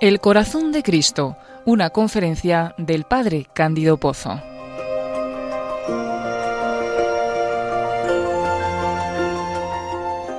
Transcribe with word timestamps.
El 0.00 0.18
corazón 0.20 0.72
de 0.72 0.82
Cristo, 0.82 1.36
una 1.66 1.90
conferencia 1.90 2.74
del 2.78 3.04
Padre 3.04 3.46
Cándido 3.54 3.98
Pozo. 3.98 4.40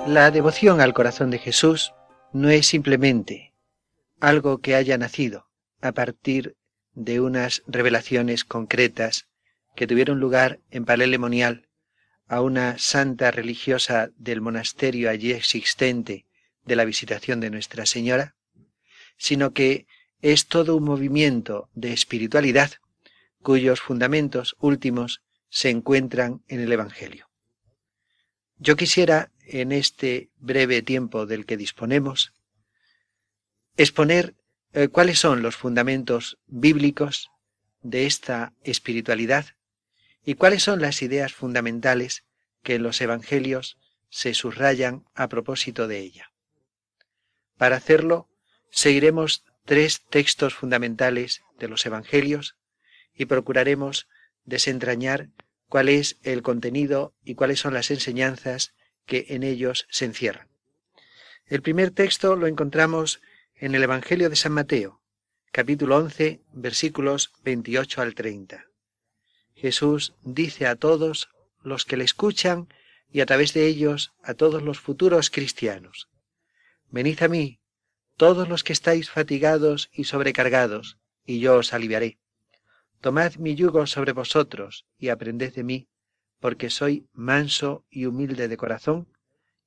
La 0.08 0.32
devoción 0.32 0.82
al 0.82 0.94
corazón 0.94 1.30
de 1.30 1.38
Jesús 1.38 1.94
no 2.34 2.50
es 2.50 2.66
simplemente 2.66 3.54
algo 4.20 4.58
que 4.58 4.76
haya 4.76 4.98
nacido 4.98 5.48
a 5.80 5.92
partir 5.92 6.58
de 6.94 7.22
unas 7.22 7.62
revelaciones 7.68 8.44
concretas 8.44 9.28
que 9.76 9.88
tuvieron 9.88 10.20
lugar 10.20 10.60
en 10.72 10.86
Palermonial 10.86 11.68
a 12.32 12.40
una 12.40 12.78
santa 12.78 13.30
religiosa 13.30 14.10
del 14.16 14.40
monasterio 14.40 15.10
allí 15.10 15.34
existente 15.34 16.26
de 16.64 16.78
la 16.78 16.86
visitación 16.86 17.42
de 17.42 17.50
Nuestra 17.50 17.86
Señora, 17.86 18.36
sino 19.18 19.52
que 19.52 19.86
es 20.22 20.48
todo 20.48 20.78
un 20.78 20.86
movimiento 20.86 21.70
de 21.74 21.92
espiritualidad 21.92 22.72
cuyos 23.42 23.82
fundamentos 23.82 24.56
últimos 24.62 25.22
se 25.50 25.72
encuentran 25.72 26.42
en 26.48 26.62
el 26.62 26.72
Evangelio. 26.72 27.30
Yo 28.60 28.78
quisiera, 28.78 29.30
en 29.46 29.74
este 29.74 30.30
breve 30.40 30.82
tiempo 30.82 31.26
del 31.26 31.46
que 31.46 31.58
disponemos, 31.58 32.32
exponer 33.76 34.36
eh, 34.72 34.88
cuáles 34.88 35.20
son 35.20 35.42
los 35.42 35.58
fundamentos 35.58 36.38
bíblicos 36.48 37.30
de 37.82 38.06
esta 38.06 38.54
espiritualidad 38.64 39.48
y 40.24 40.36
cuáles 40.36 40.64
son 40.64 40.82
las 40.82 41.02
ideas 41.02 41.34
fundamentales 41.34 42.24
que 42.64 42.76
en 42.76 42.84
los 42.84 43.02
Evangelios 43.02 43.78
se 44.10 44.34
subrayan 44.34 45.06
a 45.16 45.30
propósito 45.30 45.88
de 45.88 46.00
ella. 46.00 46.32
Para 47.58 47.78
hacerlo, 47.78 48.32
Seguiremos 48.72 49.44
tres 49.66 50.02
textos 50.10 50.56
fundamentales 50.56 51.44
de 51.60 51.68
los 51.68 51.86
Evangelios 51.86 52.56
y 53.14 53.26
procuraremos 53.26 54.08
desentrañar 54.46 55.30
cuál 55.68 55.90
es 55.90 56.18
el 56.24 56.42
contenido 56.42 57.14
y 57.24 57.36
cuáles 57.36 57.60
son 57.60 57.74
las 57.74 57.92
enseñanzas 57.92 58.74
que 59.06 59.26
en 59.30 59.44
ellos 59.44 59.88
se 59.90 60.06
encierran. 60.06 60.48
El 61.46 61.62
primer 61.62 61.92
texto 61.92 62.38
lo 62.38 62.48
encontramos 62.48 63.22
en 63.56 63.76
el 63.76 63.84
Evangelio 63.84 64.30
de 64.30 64.38
San 64.38 64.54
Mateo, 64.54 65.02
capítulo 65.52 65.98
11, 65.98 66.42
versículos 66.54 67.34
28 67.44 68.02
al 68.02 68.16
30. 68.16 68.71
Jesús 69.62 70.16
dice 70.24 70.66
a 70.66 70.76
todos 70.76 71.30
los 71.62 71.86
que 71.86 71.96
le 71.96 72.04
escuchan 72.04 72.68
y 73.12 73.22
a 73.22 73.28
través 73.28 73.54
de 73.54 73.68
ellos 73.68 74.12
a 74.24 74.34
todos 74.34 74.64
los 74.64 74.80
futuros 74.80 75.30
cristianos, 75.30 76.10
Venid 76.90 77.22
a 77.22 77.28
mí, 77.28 77.60
todos 78.18 78.50
los 78.50 78.64
que 78.64 78.74
estáis 78.74 79.12
fatigados 79.12 79.92
y 79.94 80.06
sobrecargados, 80.06 80.98
y 81.26 81.40
yo 81.40 81.58
os 81.58 81.74
aliviaré. 81.74 82.18
Tomad 83.02 83.36
mi 83.36 83.54
yugo 83.56 83.86
sobre 83.86 84.14
vosotros 84.14 84.88
y 84.98 85.10
aprended 85.10 85.54
de 85.54 85.64
mí, 85.64 85.88
porque 86.40 86.72
soy 86.72 87.08
manso 87.14 87.86
y 87.90 88.08
humilde 88.08 88.48
de 88.48 88.58
corazón, 88.58 89.08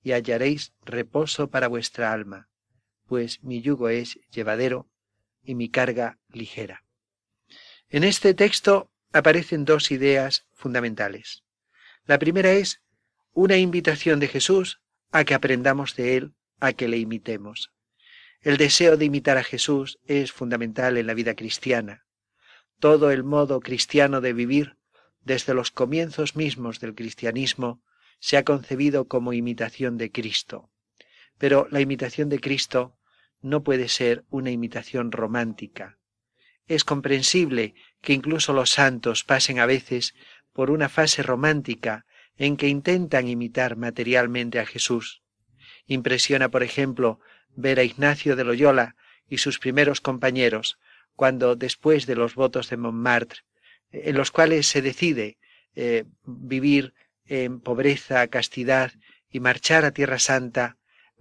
y 0.03 0.11
hallaréis 0.11 0.73
reposo 0.85 1.49
para 1.49 1.69
vuestra 1.69 2.13
alma, 2.13 2.49
pues 3.07 3.43
mi 3.45 3.63
yugo 3.63 3.89
es 3.89 4.19
llevadero 4.31 4.89
y 5.45 5.55
mi 5.55 5.69
carga 5.71 6.19
ligera. 6.29 6.85
En 7.89 8.03
este 8.03 8.35
texto 8.35 8.91
aparecen 9.15 9.65
dos 9.65 9.93
ideas 9.93 10.45
fundamentales. 10.53 11.45
La 12.05 12.19
primera 12.19 12.53
es 12.53 12.83
una 13.33 13.57
invitación 13.57 14.19
de 14.19 14.27
Jesús 14.27 14.81
a 15.13 15.25
que 15.25 15.35
aprendamos 15.35 15.95
de 15.95 16.17
Él, 16.17 16.35
a 16.59 16.73
que 16.73 16.89
le 16.89 16.99
imitemos. 16.99 17.71
El 18.41 18.57
deseo 18.57 18.97
de 18.97 19.05
imitar 19.05 19.39
a 19.39 19.45
Jesús 19.45 20.01
es 20.05 20.33
fundamental 20.33 20.99
en 20.99 21.07
la 21.07 21.15
vida 21.15 21.35
cristiana. 21.35 22.05
Todo 22.81 23.13
el 23.13 23.23
modo 23.23 23.61
cristiano 23.61 24.21
de 24.21 24.33
vivir, 24.33 24.77
desde 25.23 25.55
los 25.55 25.71
comienzos 25.71 26.35
mismos 26.35 26.81
del 26.81 26.97
cristianismo, 26.97 27.83
se 28.19 28.37
ha 28.37 28.45
concebido 28.45 29.07
como 29.07 29.33
imitación 29.33 29.97
de 29.97 30.11
Cristo. 30.11 30.71
Pero 31.39 31.69
la 31.71 31.81
imitación 31.81 32.29
de 32.29 32.41
Cristo 32.41 32.99
no 33.41 33.63
puede 33.63 33.89
ser 33.89 34.25
una 34.31 34.51
imitación 34.51 35.13
romántica. 35.13 35.99
Es 36.67 36.85
comprensible 36.85 37.75
que 38.01 38.13
incluso 38.13 38.53
los 38.53 38.71
santos 38.71 39.25
pasen 39.25 39.59
a 39.59 39.67
veces 39.67 40.15
por 40.53 40.71
una 40.71 40.89
fase 40.89 41.23
romántica 41.23 42.07
en 42.37 42.57
que 42.57 42.69
intentan 42.69 43.29
imitar 43.29 43.77
materialmente 43.77 44.59
a 44.59 44.67
Jesús. 44.67 45.23
Impresiona, 45.87 46.49
por 46.49 46.63
ejemplo, 46.63 47.21
ver 47.55 47.79
a 47.79 47.85
Ignacio 47.85 48.37
de 48.37 48.45
Loyola 48.45 48.97
y 49.29 49.39
sus 49.39 49.59
primeros 49.59 50.01
compañeros, 50.01 50.79
cuando 51.15 51.57
después 51.57 52.07
de 52.07 52.17
los 52.17 52.35
votos 52.35 52.71
de 52.71 52.77
Montmartre, 52.77 53.41
en 53.91 54.17
los 54.17 54.31
cuales 54.31 54.67
se 54.67 54.83
decide 54.83 55.39
eh, 55.77 56.05
vivir 56.25 56.95
en 57.27 57.61
pobreza, 57.61 58.27
castidad 58.29 58.93
y 59.31 59.41
marchar 59.41 59.85
a 59.85 59.93
Tierra 59.93 60.19
Santa, 60.19 60.77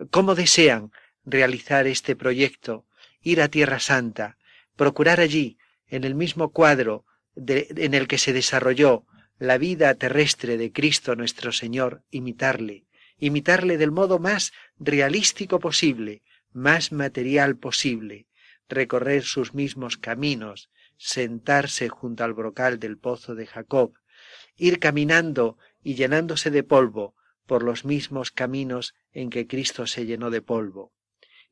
cómo 0.10 0.36
desean 0.36 0.92
realizar 1.26 1.88
este 1.88 2.16
proyecto, 2.16 2.86
ir 3.22 3.42
a 3.42 3.48
Tierra 3.48 3.80
Santa, 3.80 4.38
procurar 4.76 5.20
allí, 5.20 5.58
en 5.88 6.04
el 6.04 6.16
mismo 6.16 6.52
cuadro 6.52 7.06
en 7.36 7.94
el 7.94 8.08
que 8.08 8.18
se 8.18 8.34
desarrolló 8.34 9.06
la 9.40 9.58
vida 9.58 9.94
terrestre 9.96 10.58
de 10.58 10.72
Cristo 10.72 11.16
nuestro 11.16 11.52
Señor, 11.52 12.04
imitarle, 12.12 12.86
imitarle 13.18 13.78
del 13.78 13.92
modo 13.92 14.20
más 14.20 14.54
realístico 14.78 15.60
posible, 15.60 16.22
más 16.52 16.92
material 16.92 17.58
posible, 17.58 18.28
recorrer 18.70 19.24
sus 19.24 19.54
mismos 19.54 19.98
caminos, 19.98 20.70
sentarse 20.98 21.90
junto 21.90 22.24
al 22.24 22.34
brocal 22.34 22.80
del 22.80 22.98
pozo 22.98 23.36
de 23.36 23.48
Jacob, 23.48 23.94
ir 24.56 24.80
caminando 24.80 25.58
y 25.82 25.96
llenándose 25.96 26.52
de 26.52 26.64
polvo 26.64 27.16
por 27.46 27.64
los 27.64 27.86
mismos 27.86 28.32
caminos 28.32 28.96
en 29.12 29.30
que 29.30 29.48
Cristo 29.48 29.86
se 29.88 30.06
llenó 30.06 30.30
de 30.30 30.42
polvo. 30.42 30.94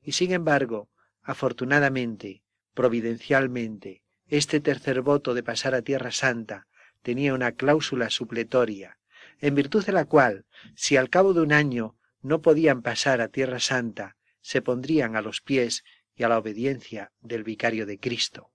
Y 0.01 0.13
sin 0.13 0.31
embargo, 0.31 0.89
afortunadamente, 1.21 2.43
providencialmente, 2.73 4.03
este 4.27 4.59
tercer 4.59 5.01
voto 5.01 5.33
de 5.33 5.43
pasar 5.43 5.75
a 5.75 5.81
Tierra 5.81 6.11
Santa 6.11 6.67
tenía 7.01 7.33
una 7.33 7.51
cláusula 7.53 8.09
supletoria, 8.09 8.97
en 9.39 9.55
virtud 9.55 9.85
de 9.85 9.91
la 9.91 10.05
cual, 10.05 10.45
si 10.75 10.97
al 10.97 11.09
cabo 11.09 11.33
de 11.33 11.41
un 11.41 11.51
año 11.51 11.95
no 12.21 12.41
podían 12.41 12.81
pasar 12.81 13.21
a 13.21 13.27
Tierra 13.27 13.59
Santa, 13.59 14.15
se 14.41 14.61
pondrían 14.61 15.15
a 15.15 15.21
los 15.21 15.41
pies 15.41 15.83
y 16.15 16.23
a 16.23 16.29
la 16.29 16.37
obediencia 16.37 17.11
del 17.21 17.43
vicario 17.43 17.85
de 17.85 17.99
Cristo. 17.99 18.51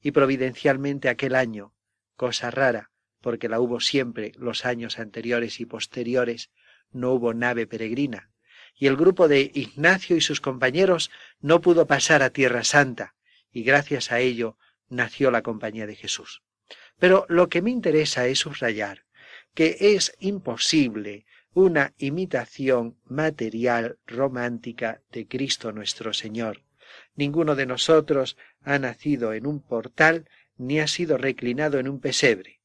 Y 0.00 0.12
providencialmente 0.12 1.08
aquel 1.08 1.34
año, 1.34 1.74
cosa 2.16 2.50
rara, 2.50 2.90
porque 3.20 3.48
la 3.48 3.60
hubo 3.60 3.80
siempre 3.80 4.32
los 4.36 4.64
años 4.64 4.98
anteriores 4.98 5.60
y 5.60 5.66
posteriores, 5.66 6.50
no 6.90 7.12
hubo 7.12 7.34
nave 7.34 7.66
peregrina, 7.66 8.30
y 8.78 8.86
el 8.86 8.96
grupo 8.96 9.28
de 9.28 9.50
Ignacio 9.54 10.16
y 10.16 10.20
sus 10.20 10.40
compañeros 10.40 11.10
no 11.40 11.60
pudo 11.60 11.86
pasar 11.86 12.22
a 12.22 12.30
Tierra 12.30 12.64
Santa, 12.64 13.14
y 13.52 13.62
gracias 13.62 14.12
a 14.12 14.20
ello 14.20 14.56
nació 14.88 15.30
la 15.30 15.42
Compañía 15.42 15.86
de 15.86 15.96
Jesús. 15.96 16.42
Pero 16.98 17.26
lo 17.28 17.48
que 17.48 17.62
me 17.62 17.70
interesa 17.70 18.26
es 18.26 18.40
subrayar 18.40 19.04
que 19.54 19.76
es 19.80 20.14
imposible 20.18 21.26
una 21.54 21.92
imitación 21.98 22.96
material 23.04 23.98
romántica 24.06 25.02
de 25.12 25.26
Cristo 25.26 25.72
nuestro 25.72 26.14
Señor. 26.14 26.62
Ninguno 27.14 27.54
de 27.54 27.66
nosotros 27.66 28.38
ha 28.62 28.78
nacido 28.78 29.34
en 29.34 29.46
un 29.46 29.60
portal 29.60 30.28
ni 30.56 30.80
ha 30.80 30.86
sido 30.86 31.18
reclinado 31.18 31.78
en 31.78 31.88
un 31.88 32.00
pesebre. 32.00 32.60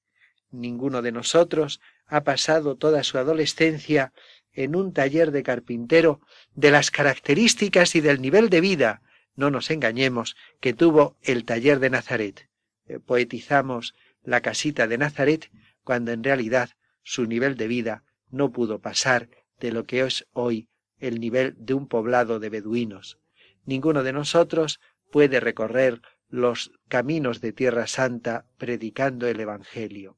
Ninguno 0.51 1.01
de 1.01 1.11
nosotros 1.11 1.81
ha 2.05 2.23
pasado 2.23 2.77
toda 2.77 3.03
su 3.03 3.17
adolescencia 3.17 4.13
en 4.53 4.75
un 4.75 4.93
taller 4.93 5.31
de 5.31 5.43
carpintero 5.43 6.21
de 6.55 6.71
las 6.71 6.89
características 6.89 7.95
y 7.95 8.01
del 8.01 8.21
nivel 8.21 8.49
de 8.49 8.61
vida, 8.61 9.01
no 9.37 9.49
nos 9.49 9.71
engañemos, 9.71 10.35
que 10.59 10.73
tuvo 10.73 11.15
el 11.21 11.45
taller 11.45 11.79
de 11.79 11.89
Nazaret. 11.89 12.49
Eh, 12.87 12.99
poetizamos 12.99 13.95
la 14.23 14.41
casita 14.41 14.87
de 14.87 14.97
Nazaret 14.97 15.49
cuando 15.83 16.11
en 16.11 16.23
realidad 16.23 16.71
su 17.03 17.25
nivel 17.25 17.55
de 17.55 17.67
vida 17.67 18.03
no 18.29 18.51
pudo 18.51 18.79
pasar 18.79 19.29
de 19.61 19.71
lo 19.71 19.85
que 19.85 20.01
es 20.01 20.27
hoy 20.33 20.67
el 20.99 21.21
nivel 21.21 21.55
de 21.57 21.73
un 21.73 21.87
poblado 21.87 22.39
de 22.39 22.49
beduinos. 22.49 23.19
Ninguno 23.65 24.03
de 24.03 24.11
nosotros 24.11 24.81
puede 25.11 25.39
recorrer 25.39 26.01
los 26.29 26.71
caminos 26.87 27.39
de 27.39 27.53
Tierra 27.53 27.87
Santa 27.87 28.45
predicando 28.57 29.27
el 29.27 29.39
Evangelio. 29.39 30.17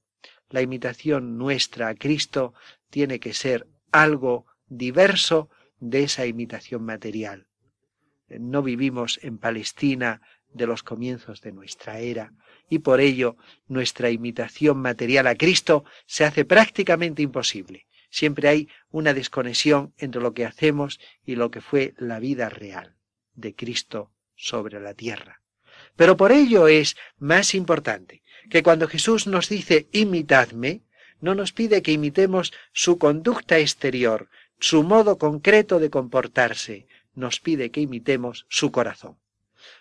La 0.49 0.61
imitación 0.61 1.37
nuestra 1.37 1.89
a 1.89 1.95
Cristo 1.95 2.53
tiene 2.89 3.19
que 3.19 3.33
ser 3.33 3.67
algo 3.91 4.47
diverso 4.67 5.49
de 5.79 6.03
esa 6.03 6.25
imitación 6.25 6.83
material. 6.83 7.48
No 8.29 8.61
vivimos 8.61 9.19
en 9.23 9.37
Palestina 9.37 10.21
de 10.53 10.67
los 10.67 10.83
comienzos 10.83 11.41
de 11.41 11.51
nuestra 11.51 11.99
era, 11.99 12.33
y 12.69 12.79
por 12.79 13.01
ello 13.01 13.37
nuestra 13.67 14.09
imitación 14.09 14.77
material 14.77 15.27
a 15.27 15.35
Cristo 15.35 15.83
se 16.05 16.25
hace 16.25 16.45
prácticamente 16.45 17.21
imposible. 17.21 17.87
Siempre 18.09 18.47
hay 18.47 18.69
una 18.89 19.13
desconexión 19.13 19.93
entre 19.97 20.21
lo 20.21 20.33
que 20.33 20.45
hacemos 20.45 20.99
y 21.25 21.35
lo 21.35 21.51
que 21.51 21.61
fue 21.61 21.93
la 21.97 22.19
vida 22.19 22.49
real 22.49 22.95
de 23.35 23.55
Cristo 23.55 24.11
sobre 24.35 24.79
la 24.79 24.93
tierra. 24.93 25.41
Pero 25.95 26.17
por 26.17 26.31
ello 26.31 26.67
es 26.67 26.97
más 27.17 27.53
importante 27.53 28.23
que 28.49 28.63
cuando 28.63 28.87
Jesús 28.87 29.27
nos 29.27 29.49
dice 29.49 29.87
imitadme, 29.91 30.81
no 31.21 31.35
nos 31.35 31.51
pide 31.51 31.81
que 31.81 31.91
imitemos 31.91 32.53
su 32.71 32.97
conducta 32.97 33.59
exterior, 33.59 34.29
su 34.59 34.83
modo 34.83 35.17
concreto 35.17 35.79
de 35.79 35.89
comportarse, 35.89 36.87
nos 37.19 37.39
pide 37.39 37.71
que 37.71 37.81
imitemos 37.81 38.45
su 38.49 38.71
corazón. 38.71 39.17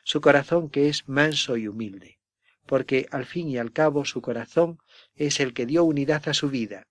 Su 0.02 0.20
corazón 0.20 0.69
que 0.69 0.88
es 0.88 1.08
manso 1.08 1.56
y 1.56 1.69
humilde, 1.69 2.19
porque 2.67 3.06
al 3.11 3.25
fin 3.25 3.49
y 3.49 3.58
al 3.58 3.73
cabo 3.73 4.05
su 4.05 4.20
corazón 4.20 4.79
es 5.14 5.40
el 5.40 5.55
que 5.55 5.67
dio 5.67 5.85
unidad 5.85 6.29
a 6.29 6.35
su 6.35 6.50
vida. 6.50 6.87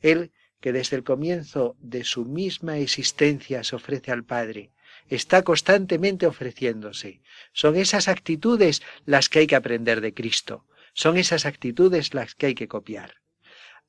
Él 0.00 0.32
que 0.62 0.72
desde 0.72 0.96
el 0.96 1.02
comienzo 1.02 1.76
de 1.80 2.04
su 2.04 2.24
misma 2.24 2.78
existencia 2.78 3.64
se 3.64 3.74
ofrece 3.74 4.12
al 4.12 4.24
Padre, 4.24 4.70
está 5.08 5.42
constantemente 5.42 6.24
ofreciéndose. 6.26 7.20
Son 7.52 7.74
esas 7.74 8.06
actitudes 8.06 8.80
las 9.04 9.28
que 9.28 9.40
hay 9.40 9.46
que 9.48 9.56
aprender 9.56 10.00
de 10.00 10.14
Cristo, 10.14 10.64
son 10.94 11.16
esas 11.16 11.46
actitudes 11.46 12.14
las 12.14 12.36
que 12.36 12.46
hay 12.46 12.54
que 12.54 12.68
copiar. 12.68 13.16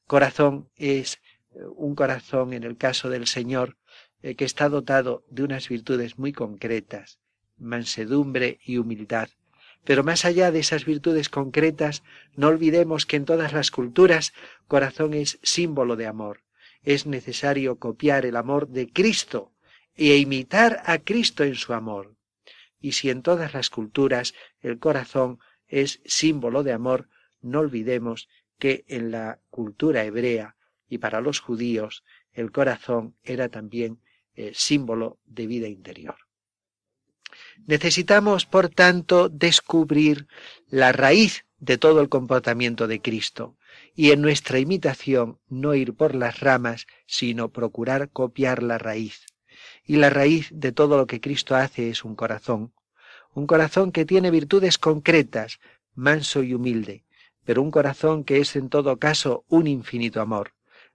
Corazón 0.08 0.70
es 0.76 1.20
eh, 1.52 1.60
un 1.76 1.94
corazón, 1.96 2.54
en 2.54 2.64
el 2.64 2.76
caso 2.76 3.10
del 3.10 3.28
Señor, 3.28 3.78
eh, 4.24 4.36
que 4.36 4.46
está 4.46 4.68
dotado 4.70 5.24
de 5.30 5.44
unas 5.44 5.70
virtudes 5.70 6.18
muy 6.18 6.34
concretas, 6.34 7.20
mansedumbre 7.58 8.60
y 8.66 8.78
humildad. 8.78 9.30
Pero 9.84 10.04
más 10.04 10.26
allá 10.26 10.52
de 10.52 10.60
esas 10.60 10.86
virtudes 10.86 11.30
concretas, 11.30 12.02
no 12.36 12.48
olvidemos 12.48 13.06
que 13.06 13.18
en 13.18 13.26
todas 13.26 13.54
las 13.54 13.70
culturas 13.70 14.34
corazón 14.68 15.14
es 15.14 15.38
símbolo 15.44 15.96
de 15.96 16.08
amor 16.08 16.44
es 16.84 17.06
necesario 17.06 17.78
copiar 17.78 18.26
el 18.26 18.36
amor 18.36 18.68
de 18.68 18.88
Cristo 18.90 19.52
e 19.96 20.18
imitar 20.18 20.82
a 20.86 21.00
Cristo 21.00 21.44
en 21.44 21.56
su 21.56 21.74
amor. 21.74 22.16
Y 22.80 22.94
si 22.94 23.10
en 23.10 23.22
todas 23.22 23.54
las 23.54 23.70
culturas 23.70 24.34
el 24.62 24.80
corazón 24.80 25.40
es 25.68 26.02
símbolo 26.06 26.64
de 26.64 26.74
amor, 26.74 27.10
no 27.42 27.60
olvidemos 27.60 28.28
que 28.60 28.84
en 28.88 29.12
la 29.12 29.40
cultura 29.50 30.04
hebrea 30.04 30.56
y 30.90 30.98
para 30.98 31.22
los 31.22 31.40
judíos 31.40 32.04
el 32.34 32.52
corazón 32.52 33.16
era 33.24 33.50
también 33.50 34.00
eh, 34.36 34.52
símbolo 34.54 35.20
de 35.26 35.48
vida 35.48 35.68
interior. 35.68 36.16
Necesitamos, 37.66 38.46
por 38.46 38.70
tanto, 38.70 39.30
descubrir 39.30 40.28
la 40.70 40.92
raíz 40.92 41.46
de 41.60 41.78
todo 41.78 42.02
el 42.02 42.10
comportamiento 42.10 42.88
de 42.88 43.02
Cristo, 43.02 43.58
y 43.96 44.12
en 44.12 44.22
nuestra 44.22 44.60
imitación 44.60 45.40
no 45.48 45.76
ir 45.76 45.94
por 45.94 46.14
las 46.16 46.40
ramas, 46.40 46.88
sino 47.06 47.50
procurar 47.50 48.10
copiar 48.10 48.62
la 48.64 48.78
raíz. 48.78 49.26
Y 49.86 49.96
la 49.96 50.10
raíz 50.10 50.50
de 50.52 50.72
todo 50.72 50.98
lo 50.98 51.08
que 51.08 51.22
Cristo 51.22 51.56
hace 51.56 51.90
es 51.90 52.04
un 52.04 52.16
corazón, 52.16 52.74
un 53.34 53.48
corazón 53.48 53.92
que 53.92 54.06
tiene 54.06 54.30
virtudes 54.30 54.78
concretas, 54.78 55.60
manso 55.96 56.44
y 56.44 56.54
humilde, 56.54 57.06
pero 57.46 57.62
un 57.62 57.72
corazón 57.72 58.24
que 58.24 58.40
es 58.40 58.56
en 58.56 58.70
todo 58.70 58.98
caso 58.98 59.46
un 59.48 59.68
infinito 59.68 60.22
amor. 60.22 60.54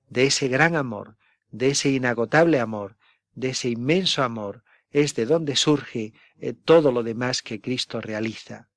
De 0.09 0.25
ese 0.27 0.49
gran 0.49 0.77
amor, 0.77 1.17
de 1.51 1.71
ese 1.71 1.91
inagotable 1.91 2.61
amor, 2.61 2.98
de 3.39 3.51
ese 3.51 3.69
inmenso 3.69 4.23
amor, 4.23 4.65
es 4.91 5.15
de 5.15 5.27
donde 5.27 5.55
surge 5.55 6.13
eh, 6.39 6.53
todo 6.53 6.91
lo 6.91 7.03
demás 7.03 7.43
que 7.43 7.61
Cristo 7.61 8.01
realiza. 8.01 8.69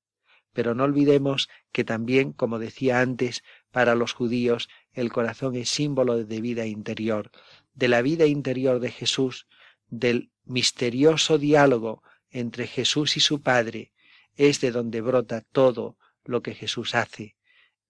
Pero 0.52 0.74
no 0.74 0.84
olvidemos 0.84 1.48
que 1.72 1.82
también, 1.82 2.32
como 2.32 2.58
decía 2.58 3.00
antes, 3.00 3.42
para 3.70 3.94
los 3.94 4.12
judíos 4.12 4.68
el 4.92 5.10
corazón 5.10 5.56
es 5.56 5.68
símbolo 5.70 6.24
de 6.24 6.40
vida 6.40 6.66
interior, 6.66 7.30
de 7.74 7.88
la 7.88 8.02
vida 8.02 8.26
interior 8.26 8.78
de 8.78 8.90
Jesús, 8.90 9.46
del 9.88 10.30
misterioso 10.44 11.38
diálogo 11.38 12.02
entre 12.30 12.66
Jesús 12.66 13.16
y 13.16 13.20
su 13.20 13.40
Padre, 13.40 13.92
es 14.36 14.60
de 14.60 14.70
donde 14.70 15.00
brota 15.00 15.40
todo 15.40 15.96
lo 16.24 16.42
que 16.42 16.54
Jesús 16.54 16.94
hace. 16.94 17.36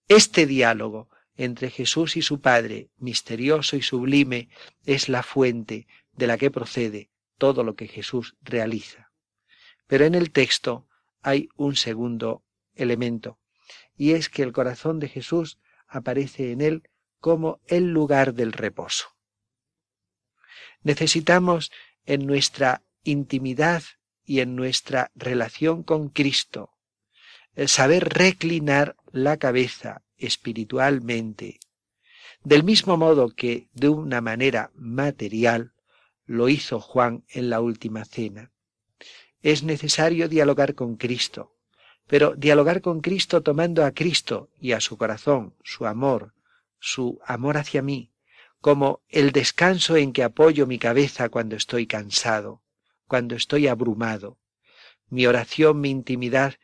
Este 0.07 0.45
diálogo 0.47 1.09
entre 1.35 1.69
Jesús 1.69 2.15
y 2.15 2.21
su 2.21 2.41
Padre, 2.41 2.89
misterioso 2.97 3.75
y 3.75 3.81
sublime, 3.81 4.49
es 4.85 5.09
la 5.09 5.23
fuente 5.23 5.87
de 6.13 6.27
la 6.27 6.37
que 6.37 6.51
procede 6.51 7.09
todo 7.37 7.63
lo 7.63 7.75
que 7.75 7.87
Jesús 7.87 8.35
realiza. 8.41 9.11
Pero 9.87 10.05
en 10.05 10.15
el 10.15 10.31
texto 10.31 10.87
hay 11.21 11.49
un 11.55 11.75
segundo 11.75 12.43
elemento, 12.75 13.39
y 13.95 14.11
es 14.11 14.29
que 14.29 14.43
el 14.43 14.53
corazón 14.53 14.99
de 14.99 15.09
Jesús 15.09 15.59
aparece 15.87 16.51
en 16.51 16.61
él 16.61 16.89
como 17.19 17.59
el 17.67 17.91
lugar 17.91 18.33
del 18.33 18.51
reposo. 18.51 19.07
Necesitamos 20.81 21.71
en 22.05 22.25
nuestra 22.25 22.83
intimidad 23.03 23.83
y 24.25 24.39
en 24.39 24.55
nuestra 24.55 25.11
relación 25.15 25.83
con 25.83 26.09
Cristo 26.09 26.71
saber 27.67 28.09
reclinar 28.09 28.95
la 29.11 29.37
cabeza 29.37 30.01
espiritualmente, 30.17 31.59
del 32.43 32.63
mismo 32.63 32.97
modo 32.97 33.29
que 33.29 33.69
de 33.73 33.89
una 33.89 34.21
manera 34.21 34.71
material 34.75 35.72
lo 36.25 36.49
hizo 36.49 36.79
Juan 36.79 37.23
en 37.29 37.49
la 37.49 37.61
última 37.61 38.05
cena. 38.05 38.51
Es 39.41 39.63
necesario 39.63 40.29
dialogar 40.29 40.75
con 40.75 40.95
Cristo, 40.95 41.55
pero 42.07 42.35
dialogar 42.35 42.81
con 42.81 43.01
Cristo 43.01 43.41
tomando 43.43 43.85
a 43.85 43.91
Cristo 43.91 44.49
y 44.59 44.71
a 44.71 44.81
su 44.81 44.97
corazón, 44.97 45.55
su 45.63 45.85
amor, 45.85 46.33
su 46.79 47.19
amor 47.25 47.57
hacia 47.57 47.81
mí, 47.81 48.11
como 48.61 49.01
el 49.09 49.31
descanso 49.31 49.97
en 49.97 50.13
que 50.13 50.23
apoyo 50.23 50.65
mi 50.65 50.79
cabeza 50.79 51.29
cuando 51.29 51.55
estoy 51.55 51.87
cansado, 51.87 52.61
cuando 53.07 53.35
estoy 53.35 53.67
abrumado. 53.67 54.37
Mi 55.09 55.25
oración, 55.27 55.81
mi 55.81 55.89
intimidad 55.89 56.55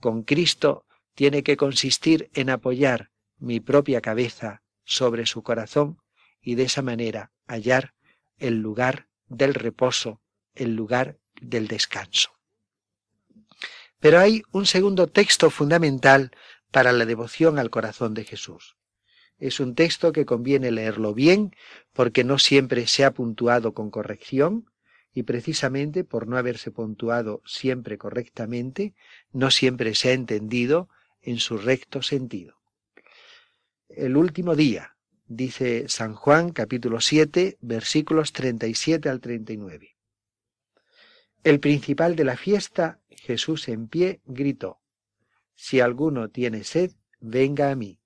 con 0.00 0.22
Cristo 0.22 0.86
tiene 1.14 1.42
que 1.42 1.56
consistir 1.56 2.30
en 2.34 2.50
apoyar 2.50 3.10
mi 3.38 3.58
propia 3.58 4.00
cabeza 4.00 4.62
sobre 4.84 5.26
su 5.26 5.42
corazón 5.42 6.00
y 6.40 6.54
de 6.54 6.64
esa 6.64 6.82
manera 6.82 7.32
hallar 7.46 7.94
el 8.38 8.60
lugar 8.60 9.07
del 9.28 9.54
reposo, 9.54 10.20
el 10.54 10.74
lugar 10.74 11.18
del 11.40 11.68
descanso. 11.68 12.30
Pero 14.00 14.18
hay 14.18 14.42
un 14.52 14.66
segundo 14.66 15.08
texto 15.08 15.50
fundamental 15.50 16.30
para 16.70 16.92
la 16.92 17.06
devoción 17.06 17.58
al 17.58 17.70
corazón 17.70 18.14
de 18.14 18.24
Jesús. 18.24 18.76
Es 19.38 19.60
un 19.60 19.74
texto 19.74 20.12
que 20.12 20.26
conviene 20.26 20.70
leerlo 20.70 21.14
bien 21.14 21.54
porque 21.92 22.24
no 22.24 22.38
siempre 22.38 22.86
se 22.86 23.04
ha 23.04 23.12
puntuado 23.12 23.72
con 23.72 23.90
corrección 23.90 24.70
y 25.14 25.22
precisamente 25.22 26.04
por 26.04 26.26
no 26.26 26.36
haberse 26.36 26.70
puntuado 26.70 27.42
siempre 27.44 27.98
correctamente, 27.98 28.94
no 29.32 29.50
siempre 29.50 29.94
se 29.94 30.10
ha 30.10 30.12
entendido 30.12 30.88
en 31.22 31.38
su 31.38 31.56
recto 31.58 32.02
sentido. 32.02 32.56
El 33.88 34.16
último 34.16 34.54
día, 34.54 34.96
dice 35.28 35.88
San 35.88 36.14
Juan 36.14 36.50
capítulo 36.52 37.00
7 37.00 37.58
versículos 37.60 38.32
37 38.32 39.08
al 39.08 39.20
39. 39.20 39.96
El 41.44 41.60
principal 41.60 42.16
de 42.16 42.24
la 42.24 42.36
fiesta 42.36 43.00
Jesús 43.10 43.68
en 43.68 43.88
pie 43.88 44.20
gritó, 44.24 44.80
Si 45.54 45.80
alguno 45.80 46.30
tiene 46.30 46.64
sed, 46.64 46.92
venga 47.20 47.70
a 47.70 47.76
mí, 47.76 48.00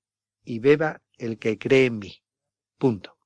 y 0.44 0.58
beba 0.58 1.00
el 1.16 1.38
que 1.38 1.58
cree 1.58 1.86
en 1.86 1.98
mí. 2.00 2.22
Punto. 2.76 3.16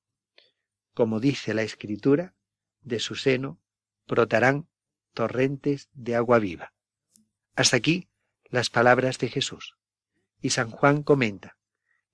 Como 0.93 1.19
dice 1.19 1.55
la 1.55 1.63
Escritura, 1.63 2.35
de 2.83 3.01
su 3.01 3.15
seno 3.15 3.61
brotarán 4.07 4.69
torrentes 5.15 5.89
de 5.95 6.15
agua 6.15 6.39
viva. 6.39 6.75
Hasta 7.55 7.79
aquí 7.79 8.09
las 8.45 8.69
palabras 8.69 9.19
de 9.19 9.29
Jesús. 9.29 9.77
Y 10.41 10.51
San 10.51 10.71
Juan 10.71 11.03
comenta, 11.03 11.57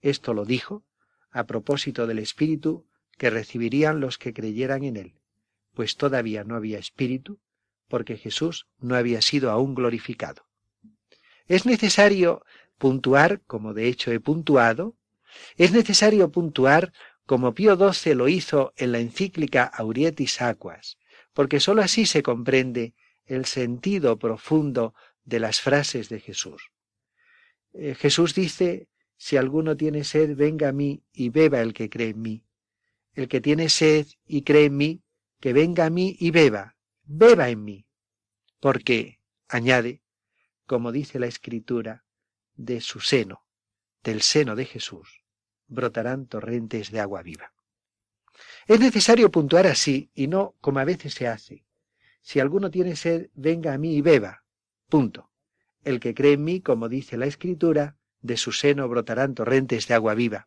esto 0.00 0.32
lo 0.32 0.44
dijo 0.44 0.84
a 1.32 1.46
propósito 1.46 2.06
del 2.06 2.18
Espíritu 2.18 2.86
que 3.18 3.30
recibirían 3.30 4.00
los 4.00 4.18
que 4.18 4.32
creyeran 4.32 4.84
en 4.84 4.96
él, 4.96 5.14
pues 5.74 5.96
todavía 5.96 6.44
no 6.44 6.54
había 6.54 6.78
Espíritu, 6.78 7.40
porque 7.88 8.16
Jesús 8.16 8.68
no 8.78 8.94
había 8.94 9.20
sido 9.22 9.50
aún 9.50 9.74
glorificado. 9.74 10.46
Es 11.46 11.66
necesario 11.66 12.44
puntuar, 12.78 13.40
como 13.46 13.74
de 13.74 13.88
hecho 13.88 14.12
he 14.12 14.20
puntuado, 14.20 14.96
es 15.56 15.72
necesario 15.72 16.30
puntuar 16.30 16.92
como 17.26 17.54
Pío 17.54 17.76
XII 17.76 18.14
lo 18.14 18.28
hizo 18.28 18.72
en 18.76 18.92
la 18.92 18.98
encíclica 18.98 19.64
Aurietis 19.64 20.42
Aquas, 20.42 20.98
porque 21.32 21.60
sólo 21.60 21.82
así 21.82 22.06
se 22.06 22.22
comprende 22.22 22.94
el 23.26 23.46
sentido 23.46 24.18
profundo 24.18 24.94
de 25.24 25.40
las 25.40 25.60
frases 25.60 26.08
de 26.08 26.20
Jesús. 26.20 26.70
Eh, 27.74 27.94
Jesús 27.94 28.34
dice, 28.34 28.88
si 29.24 29.36
alguno 29.36 29.76
tiene 29.76 30.02
sed, 30.02 30.34
venga 30.34 30.70
a 30.70 30.72
mí 30.72 31.04
y 31.12 31.28
beba 31.28 31.60
el 31.60 31.74
que 31.74 31.88
cree 31.88 32.08
en 32.08 32.22
mí. 32.22 32.44
El 33.14 33.28
que 33.28 33.40
tiene 33.40 33.68
sed 33.68 34.08
y 34.26 34.42
cree 34.42 34.64
en 34.64 34.76
mí, 34.76 35.04
que 35.38 35.52
venga 35.52 35.86
a 35.86 35.90
mí 35.90 36.16
y 36.18 36.32
beba 36.32 36.74
beba 37.04 37.48
en 37.48 37.62
mí, 37.62 37.86
porque, 38.58 39.20
añade, 39.46 40.02
como 40.66 40.90
dice 40.90 41.20
la 41.20 41.26
Escritura, 41.26 42.04
de 42.56 42.80
su 42.80 42.98
seno, 42.98 43.46
del 44.02 44.22
seno 44.22 44.56
de 44.56 44.64
Jesús, 44.64 45.22
brotarán 45.68 46.26
torrentes 46.26 46.90
de 46.90 46.98
agua 46.98 47.22
viva. 47.22 47.52
Es 48.66 48.80
necesario 48.80 49.30
puntuar 49.30 49.68
así 49.68 50.10
y 50.14 50.26
no 50.26 50.56
como 50.60 50.80
a 50.80 50.84
veces 50.84 51.14
se 51.14 51.28
hace. 51.28 51.64
Si 52.22 52.40
alguno 52.40 52.72
tiene 52.72 52.96
sed, 52.96 53.30
venga 53.34 53.72
a 53.72 53.78
mí 53.78 53.94
y 53.94 54.00
beba. 54.00 54.42
Punto. 54.88 55.30
El 55.84 56.00
que 56.00 56.12
cree 56.12 56.32
en 56.32 56.42
mí, 56.42 56.60
como 56.60 56.88
dice 56.88 57.16
la 57.16 57.26
Escritura, 57.26 57.96
de 58.22 58.36
su 58.36 58.52
seno 58.52 58.88
brotarán 58.88 59.34
torrentes 59.34 59.86
de 59.86 59.94
agua 59.94 60.14
viva. 60.14 60.46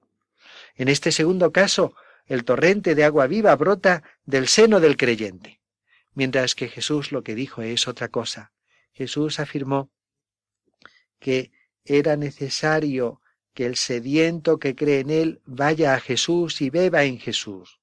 En 0.76 0.88
este 0.88 1.12
segundo 1.12 1.52
caso, 1.52 1.96
el 2.26 2.44
torrente 2.44 2.96
de 2.96 3.04
agua 3.04 3.28
viva 3.28 3.56
brota 3.56 4.04
del 4.26 4.48
seno 4.48 4.80
del 4.80 4.98
creyente. 4.98 5.60
Mientras 6.14 6.56
que 6.56 6.70
Jesús 6.70 7.12
lo 7.12 7.24
que 7.24 7.36
dijo 7.36 7.62
es 7.62 7.88
otra 7.88 8.08
cosa. 8.08 8.52
Jesús 8.94 9.40
afirmó 9.40 9.92
que 11.20 11.52
era 11.84 12.16
necesario 12.16 13.22
que 13.54 13.66
el 13.66 13.76
sediento 13.76 14.58
que 14.60 14.76
cree 14.76 15.00
en 15.00 15.10
él 15.10 15.42
vaya 15.46 15.94
a 15.94 16.00
Jesús 16.00 16.62
y 16.62 16.70
beba 16.70 17.04
en 17.04 17.20
Jesús. 17.20 17.80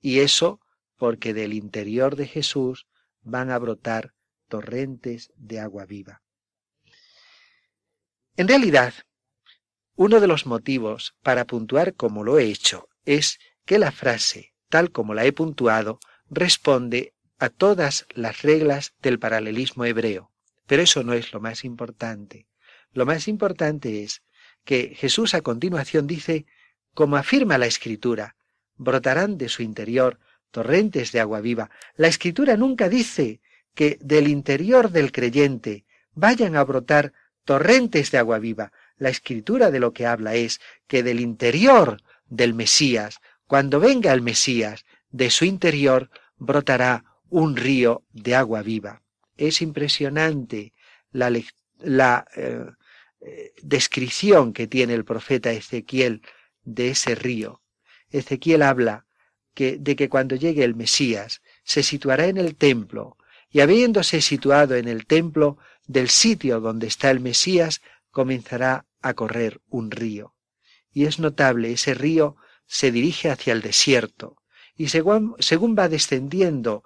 Y 0.00 0.20
eso 0.20 0.60
porque 0.96 1.32
del 1.32 1.54
interior 1.54 2.16
de 2.16 2.26
Jesús 2.26 2.86
van 3.22 3.50
a 3.50 3.58
brotar 3.58 4.12
torrentes 4.48 5.32
de 5.36 5.60
agua 5.60 5.86
viva. 5.86 6.22
En 8.36 8.48
realidad, 8.48 8.94
uno 10.00 10.18
de 10.18 10.26
los 10.26 10.46
motivos 10.46 11.14
para 11.22 11.44
puntuar 11.44 11.92
como 11.92 12.24
lo 12.24 12.38
he 12.38 12.44
hecho 12.44 12.88
es 13.04 13.38
que 13.66 13.78
la 13.78 13.92
frase, 13.92 14.54
tal 14.70 14.92
como 14.92 15.12
la 15.12 15.26
he 15.26 15.32
puntuado, 15.34 16.00
responde 16.30 17.12
a 17.38 17.50
todas 17.50 18.06
las 18.14 18.40
reglas 18.40 18.94
del 19.02 19.18
paralelismo 19.18 19.84
hebreo. 19.84 20.30
Pero 20.66 20.80
eso 20.80 21.02
no 21.02 21.12
es 21.12 21.34
lo 21.34 21.40
más 21.40 21.66
importante. 21.66 22.46
Lo 22.94 23.04
más 23.04 23.28
importante 23.28 24.02
es 24.02 24.22
que 24.64 24.94
Jesús 24.96 25.34
a 25.34 25.42
continuación 25.42 26.06
dice, 26.06 26.46
como 26.94 27.18
afirma 27.18 27.58
la 27.58 27.66
Escritura, 27.66 28.36
brotarán 28.76 29.36
de 29.36 29.50
su 29.50 29.62
interior 29.62 30.18
torrentes 30.50 31.12
de 31.12 31.20
agua 31.20 31.42
viva. 31.42 31.68
La 31.94 32.08
Escritura 32.08 32.56
nunca 32.56 32.88
dice 32.88 33.42
que 33.74 33.98
del 34.00 34.28
interior 34.28 34.92
del 34.92 35.12
creyente 35.12 35.84
vayan 36.14 36.56
a 36.56 36.64
brotar 36.64 37.12
torrentes 37.44 38.10
de 38.10 38.16
agua 38.16 38.38
viva. 38.38 38.72
La 39.00 39.08
escritura 39.08 39.70
de 39.70 39.80
lo 39.80 39.94
que 39.94 40.06
habla 40.06 40.34
es 40.34 40.60
que 40.86 41.02
del 41.02 41.20
interior 41.20 42.02
del 42.28 42.52
Mesías, 42.52 43.18
cuando 43.46 43.80
venga 43.80 44.12
el 44.12 44.20
Mesías, 44.20 44.84
de 45.10 45.30
su 45.30 45.46
interior 45.46 46.10
brotará 46.36 47.04
un 47.30 47.56
río 47.56 48.04
de 48.12 48.34
agua 48.34 48.60
viva. 48.60 49.00
Es 49.38 49.62
impresionante 49.62 50.74
la, 51.12 51.30
eh, 52.36 52.66
eh, 53.22 53.52
descripción 53.62 54.52
que 54.52 54.66
tiene 54.66 54.92
el 54.92 55.06
profeta 55.06 55.50
Ezequiel 55.50 56.20
de 56.62 56.90
ese 56.90 57.14
río. 57.14 57.62
Ezequiel 58.10 58.60
habla 58.60 59.06
que, 59.54 59.78
de 59.78 59.96
que 59.96 60.10
cuando 60.10 60.36
llegue 60.36 60.62
el 60.62 60.74
Mesías 60.74 61.40
se 61.64 61.82
situará 61.82 62.26
en 62.26 62.36
el 62.36 62.54
templo, 62.54 63.16
y 63.50 63.60
habiéndose 63.60 64.20
situado 64.20 64.76
en 64.76 64.88
el 64.88 65.06
templo 65.06 65.56
del 65.86 66.10
sitio 66.10 66.60
donde 66.60 66.86
está 66.86 67.10
el 67.10 67.20
Mesías, 67.20 67.80
comenzará 68.10 68.84
a 69.02 69.14
correr 69.14 69.60
un 69.68 69.90
río. 69.90 70.34
Y 70.92 71.06
es 71.06 71.18
notable, 71.18 71.72
ese 71.72 71.94
río 71.94 72.36
se 72.66 72.90
dirige 72.90 73.30
hacia 73.30 73.52
el 73.52 73.62
desierto, 73.62 74.36
y 74.76 74.88
según, 74.88 75.36
según 75.38 75.76
va 75.78 75.88
descendiendo 75.88 76.84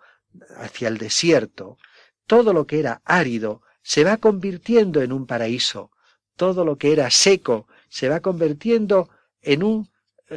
hacia 0.57 0.89
el 0.89 0.99
desierto, 0.99 1.79
todo 2.27 2.53
lo 2.53 2.67
que 2.67 2.81
era 2.81 3.03
árido 3.05 3.63
se 3.83 4.03
va 4.03 4.17
convirtiendo 4.17 5.03
en 5.03 5.13
un 5.13 5.27
paraíso, 5.27 5.91
todo 6.37 6.65
lo 6.65 6.77
que 6.77 6.93
era 6.93 7.11
seco 7.11 7.69
se 7.89 8.09
va 8.09 8.21
convirtiendo 8.21 9.11
en 9.43 9.63
un 9.63 9.91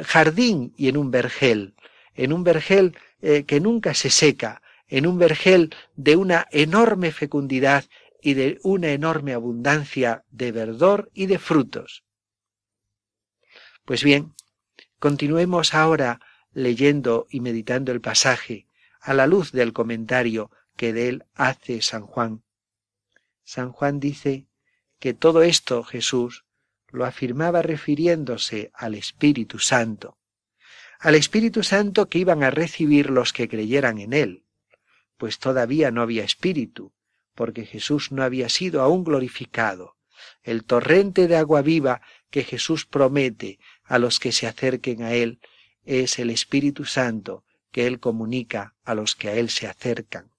jardín 0.04 0.72
y 0.76 0.88
en 0.88 0.96
un 0.96 1.10
vergel, 1.10 1.74
en 2.14 2.32
un 2.32 2.44
vergel 2.44 2.96
eh, 3.22 3.44
que 3.44 3.58
nunca 3.58 3.94
se 3.94 4.10
seca, 4.10 4.62
en 4.86 5.06
un 5.06 5.18
vergel 5.18 5.74
de 5.96 6.16
una 6.16 6.46
enorme 6.50 7.10
fecundidad 7.10 7.84
y 8.20 8.34
de 8.34 8.58
una 8.62 8.90
enorme 8.90 9.32
abundancia 9.32 10.24
de 10.30 10.52
verdor 10.52 11.10
y 11.14 11.26
de 11.26 11.38
frutos. 11.38 12.04
Pues 13.84 14.02
bien, 14.04 14.34
continuemos 14.98 15.74
ahora 15.74 16.20
leyendo 16.52 17.26
y 17.30 17.40
meditando 17.40 17.92
el 17.92 18.00
pasaje 18.00 18.66
a 19.00 19.14
la 19.14 19.26
luz 19.26 19.52
del 19.52 19.72
comentario 19.72 20.50
que 20.76 20.92
de 20.92 21.08
él 21.08 21.24
hace 21.34 21.80
San 21.82 22.02
Juan. 22.02 22.42
San 23.44 23.72
Juan 23.72 24.00
dice 24.00 24.46
que 24.98 25.14
todo 25.14 25.42
esto 25.42 25.84
Jesús 25.84 26.44
lo 26.90 27.04
afirmaba 27.04 27.62
refiriéndose 27.62 28.70
al 28.74 28.94
Espíritu 28.94 29.58
Santo, 29.58 30.18
al 30.98 31.14
Espíritu 31.14 31.62
Santo 31.62 32.08
que 32.08 32.18
iban 32.18 32.42
a 32.42 32.50
recibir 32.50 33.10
los 33.10 33.32
que 33.32 33.48
creyeran 33.48 33.98
en 33.98 34.12
él, 34.12 34.44
pues 35.16 35.38
todavía 35.38 35.90
no 35.90 36.02
había 36.02 36.24
espíritu, 36.24 36.92
porque 37.38 37.64
Jesús 37.64 38.10
no 38.10 38.24
había 38.24 38.48
sido 38.48 38.82
aún 38.82 39.04
glorificado. 39.04 39.94
El 40.42 40.64
torrente 40.64 41.28
de 41.28 41.36
agua 41.36 41.62
viva 41.62 42.02
que 42.30 42.42
Jesús 42.42 42.84
promete 42.84 43.60
a 43.84 44.00
los 44.00 44.18
que 44.18 44.32
se 44.32 44.48
acerquen 44.48 45.04
a 45.04 45.12
Él 45.12 45.38
es 45.84 46.18
el 46.18 46.30
Espíritu 46.30 46.84
Santo 46.84 47.44
que 47.70 47.86
Él 47.86 48.00
comunica 48.00 48.74
a 48.82 48.96
los 48.96 49.14
que 49.14 49.28
a 49.28 49.34
Él 49.36 49.50
se 49.50 49.68
acercan. 49.68 50.32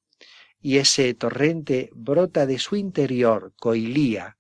Y 0.60 0.80
ese 0.80 1.14
torrente 1.14 1.90
brota 1.94 2.46
de 2.46 2.60
su 2.60 2.76
interior, 2.76 3.54
coilía. 3.56 4.36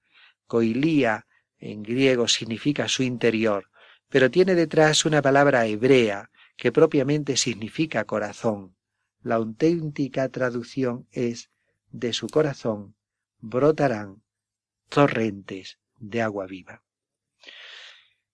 Coilía 0.45 1.27
en 1.59 1.81
griego 1.81 2.27
significa 2.27 2.89
su 2.89 3.03
interior, 3.03 3.69
pero 4.09 4.29
tiene 4.29 4.53
detrás 4.53 5.05
una 5.05 5.21
palabra 5.21 5.65
hebrea 5.65 6.29
que 6.57 6.73
propiamente 6.73 7.37
significa 7.37 8.03
corazón. 8.03 8.75
La 9.21 9.35
auténtica 9.35 10.27
traducción 10.27 11.07
es 11.13 11.49
de 11.91 12.13
su 12.13 12.27
corazón 12.27 12.95
brotarán 13.39 14.21
torrentes 14.89 15.79
de 15.97 16.21
agua 16.21 16.45
viva. 16.45 16.83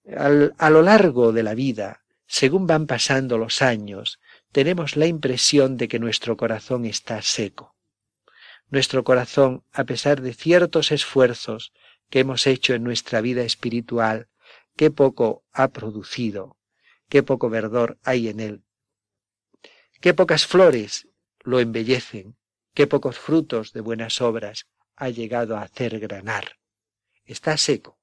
a 0.08 0.70
lo 0.70 0.82
largo 0.82 1.32
de 1.32 1.42
la 1.42 1.56
vida, 1.56 2.04
según 2.28 2.68
van 2.68 2.86
pasando 2.86 3.38
los 3.38 3.62
años, 3.62 4.20
tenemos 4.52 4.96
la 4.96 5.08
impresión 5.08 5.78
de 5.78 5.88
que 5.88 6.00
nuestro 6.00 6.38
corazón 6.38 6.86
está 6.86 7.22
seco. 7.22 7.76
Nuestro 8.70 9.04
corazón, 9.04 9.64
a 9.72 9.84
pesar 9.84 10.22
de 10.22 10.34
ciertos 10.34 10.92
esfuerzos 10.92 11.74
que 12.10 12.20
hemos 12.20 12.46
hecho 12.46 12.74
en 12.74 12.84
nuestra 12.84 13.22
vida 13.22 13.42
espiritual, 13.44 14.28
qué 14.76 14.92
poco 14.92 15.44
ha 15.52 15.70
producido, 15.70 16.58
qué 17.10 17.24
poco 17.24 17.50
verdor 17.50 17.98
hay 18.04 18.28
en 18.28 18.40
él, 18.40 18.66
Qué 20.06 20.14
pocas 20.14 20.46
flores 20.46 21.08
lo 21.44 21.60
embellecen, 21.60 22.36
qué 22.76 22.86
pocos 22.86 23.18
frutos 23.18 23.74
de 23.74 23.82
buenas 23.82 24.22
obras 24.22 24.68
ha 24.96 25.10
llegado 25.10 25.58
a 25.58 25.64
hacer 25.64 26.00
granar. 26.00 26.58
Está 27.26 27.58
seco. 27.58 27.98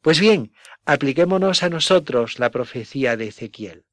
Pues 0.00 0.20
bien, 0.20 0.52
apliquémonos 0.84 1.64
a 1.64 1.68
nosotros 1.68 2.38
la 2.38 2.52
profecía 2.52 3.16
de 3.16 3.26
Ezequiel. 3.26 3.84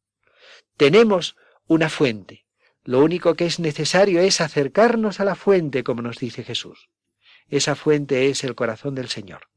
Tenemos 0.78 1.36
una 1.66 1.90
fuente. 1.90 2.46
Lo 2.84 3.00
único 3.00 3.34
que 3.34 3.48
es 3.48 3.60
necesario 3.60 4.22
es 4.22 4.40
acercarnos 4.40 5.20
a 5.20 5.26
la 5.26 5.34
fuente, 5.34 5.84
como 5.84 6.04
nos 6.04 6.20
dice 6.20 6.44
Jesús. 6.44 6.90
Esa 7.50 7.74
fuente 7.74 8.30
es 8.30 8.44
el 8.44 8.54
corazón 8.54 8.94
del 8.94 9.10
Señor. 9.10 9.48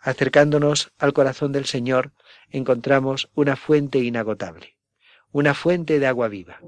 Acercándonos 0.00 0.92
al 0.96 1.12
corazón 1.12 1.50
del 1.50 1.66
Señor, 1.66 2.12
encontramos 2.50 3.28
una 3.34 3.56
fuente 3.56 3.98
inagotable 3.98 4.74
una 5.34 5.52
fuente 5.52 5.98
de 5.98 6.06
agua 6.06 6.28
viva, 6.28 6.60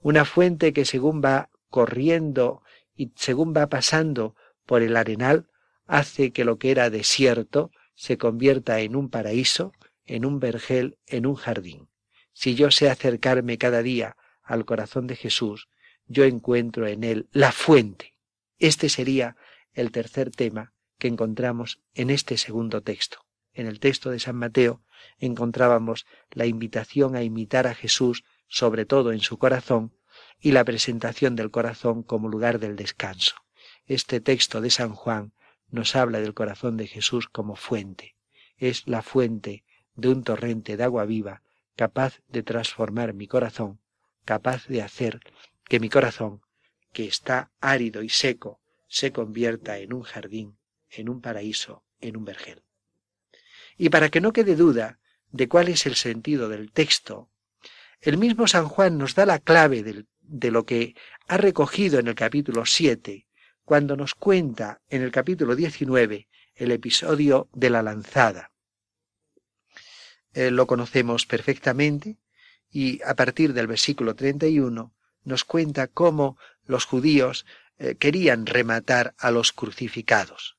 una 0.00 0.24
fuente 0.24 0.72
que 0.72 0.86
según 0.86 1.20
va 1.22 1.50
corriendo 1.70 2.62
y 2.94 3.12
según 3.16 3.54
va 3.54 3.68
pasando 3.68 4.34
por 4.64 4.82
el 4.82 4.96
arenal, 4.96 5.48
hace 5.86 6.32
que 6.32 6.44
lo 6.44 6.58
que 6.58 6.70
era 6.70 6.90
desierto 6.90 7.70
se 7.94 8.18
convierta 8.18 8.80
en 8.80 8.96
un 8.96 9.08
paraíso, 9.08 9.72
en 10.04 10.24
un 10.24 10.40
vergel, 10.40 10.98
en 11.06 11.26
un 11.26 11.34
jardín. 11.34 11.88
Si 12.32 12.54
yo 12.54 12.70
sé 12.70 12.90
acercarme 12.90 13.58
cada 13.58 13.82
día 13.82 14.16
al 14.42 14.64
corazón 14.64 15.06
de 15.06 15.16
Jesús, 15.16 15.68
yo 16.06 16.24
encuentro 16.24 16.86
en 16.86 17.04
él 17.04 17.28
la 17.32 17.52
fuente. 17.52 18.14
Este 18.58 18.88
sería 18.88 19.36
el 19.72 19.90
tercer 19.90 20.30
tema 20.30 20.72
que 20.98 21.08
encontramos 21.08 21.80
en 21.94 22.10
este 22.10 22.36
segundo 22.36 22.82
texto. 22.82 23.18
En 23.52 23.66
el 23.66 23.80
texto 23.80 24.10
de 24.10 24.20
San 24.20 24.36
Mateo 24.36 24.82
encontrábamos 25.18 26.06
la 26.30 26.46
invitación 26.46 27.16
a 27.16 27.22
imitar 27.22 27.66
a 27.66 27.74
Jesús, 27.74 28.24
sobre 28.48 28.84
todo 28.84 29.12
en 29.12 29.20
su 29.20 29.38
corazón, 29.38 29.94
y 30.40 30.52
la 30.52 30.64
presentación 30.64 31.36
del 31.36 31.50
corazón 31.50 32.02
como 32.02 32.28
lugar 32.28 32.58
del 32.58 32.76
descanso. 32.76 33.36
Este 33.86 34.20
texto 34.20 34.60
de 34.60 34.70
San 34.70 34.94
Juan 34.94 35.32
nos 35.68 35.96
habla 35.96 36.20
del 36.20 36.34
corazón 36.34 36.76
de 36.76 36.86
Jesús 36.86 37.28
como 37.28 37.56
fuente. 37.56 38.16
Es 38.56 38.86
la 38.86 39.02
fuente 39.02 39.64
de 39.94 40.08
un 40.08 40.22
torrente 40.22 40.76
de 40.76 40.84
agua 40.84 41.04
viva 41.04 41.42
capaz 41.76 42.20
de 42.28 42.42
transformar 42.42 43.12
mi 43.12 43.26
corazón, 43.26 43.80
capaz 44.24 44.66
de 44.66 44.82
hacer 44.82 45.20
que 45.64 45.78
mi 45.78 45.88
corazón, 45.88 46.40
que 46.92 47.06
está 47.06 47.50
árido 47.60 48.02
y 48.02 48.08
seco, 48.08 48.60
se 48.88 49.12
convierta 49.12 49.78
en 49.78 49.92
un 49.92 50.02
jardín, 50.02 50.58
en 50.90 51.08
un 51.08 51.20
paraíso, 51.20 51.84
en 52.00 52.16
un 52.16 52.24
vergel. 52.24 52.62
Y 53.76 53.90
para 53.90 54.08
que 54.08 54.20
no 54.20 54.32
quede 54.32 54.56
duda 54.56 54.98
de 55.30 55.48
cuál 55.48 55.68
es 55.68 55.86
el 55.86 55.96
sentido 55.96 56.48
del 56.48 56.72
texto, 56.72 57.28
El 58.00 58.18
mismo 58.18 58.46
San 58.46 58.68
Juan 58.68 58.98
nos 58.98 59.14
da 59.14 59.26
la 59.26 59.38
clave 59.38 59.82
de 60.28 60.50
lo 60.50 60.64
que 60.64 60.94
ha 61.28 61.36
recogido 61.36 61.98
en 61.98 62.08
el 62.08 62.14
capítulo 62.14 62.66
7, 62.66 63.26
cuando 63.64 63.96
nos 63.96 64.14
cuenta 64.14 64.80
en 64.88 65.02
el 65.02 65.10
capítulo 65.10 65.56
19 65.56 66.28
el 66.54 66.72
episodio 66.72 67.48
de 67.52 67.70
la 67.70 67.82
lanzada. 67.82 68.52
Eh, 70.32 70.50
lo 70.50 70.66
conocemos 70.66 71.26
perfectamente 71.26 72.18
y 72.70 73.00
a 73.02 73.14
partir 73.14 73.52
del 73.52 73.66
versículo 73.66 74.14
31 74.14 74.94
nos 75.24 75.44
cuenta 75.44 75.88
cómo 75.88 76.38
los 76.64 76.84
judíos 76.84 77.46
eh, 77.78 77.96
querían 77.96 78.46
rematar 78.46 79.14
a 79.18 79.30
los 79.30 79.52
crucificados. 79.52 80.56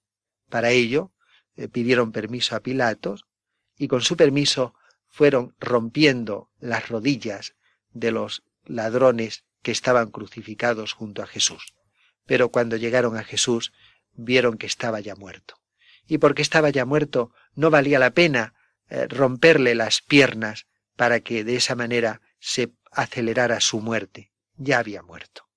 Para 0.50 0.72
ello 0.72 1.12
eh, 1.56 1.68
pidieron 1.68 2.12
permiso 2.12 2.56
a 2.56 2.60
Pilatos 2.60 3.26
y 3.78 3.88
con 3.88 4.02
su 4.02 4.18
permiso 4.18 4.74
fueron 5.08 5.56
rompiendo 5.60 6.52
las 6.60 6.90
rodillas 6.90 7.56
de 7.92 8.12
los 8.12 8.44
ladrones 8.66 9.46
que 9.68 9.74
estaban 9.74 10.12
crucificados 10.12 10.94
junto 10.94 11.22
a 11.22 11.28
Jesús. 11.28 11.74
Pero 12.26 12.52
cuando 12.52 12.78
llegaron 12.78 13.18
a 13.18 13.26
Jesús 13.26 13.74
vieron 14.14 14.58
que 14.58 14.66
estaba 14.66 15.02
ya 15.02 15.14
muerto. 15.14 15.56
Y 16.08 16.20
porque 16.20 16.42
estaba 16.42 16.70
ya 16.70 16.86
muerto 16.86 17.34
no 17.54 17.70
valía 17.70 18.00
la 18.00 18.12
pena 18.12 18.54
eh, 18.88 19.08
romperle 19.10 19.76
las 19.76 20.02
piernas 20.02 20.68
para 20.96 21.20
que 21.20 21.44
de 21.44 21.58
esa 21.58 21.76
manera 21.76 22.22
se 22.40 22.72
acelerara 22.94 23.60
su 23.60 23.82
muerte. 23.82 24.32
Ya 24.56 24.80
había 24.80 25.02
muerto. 25.02 25.50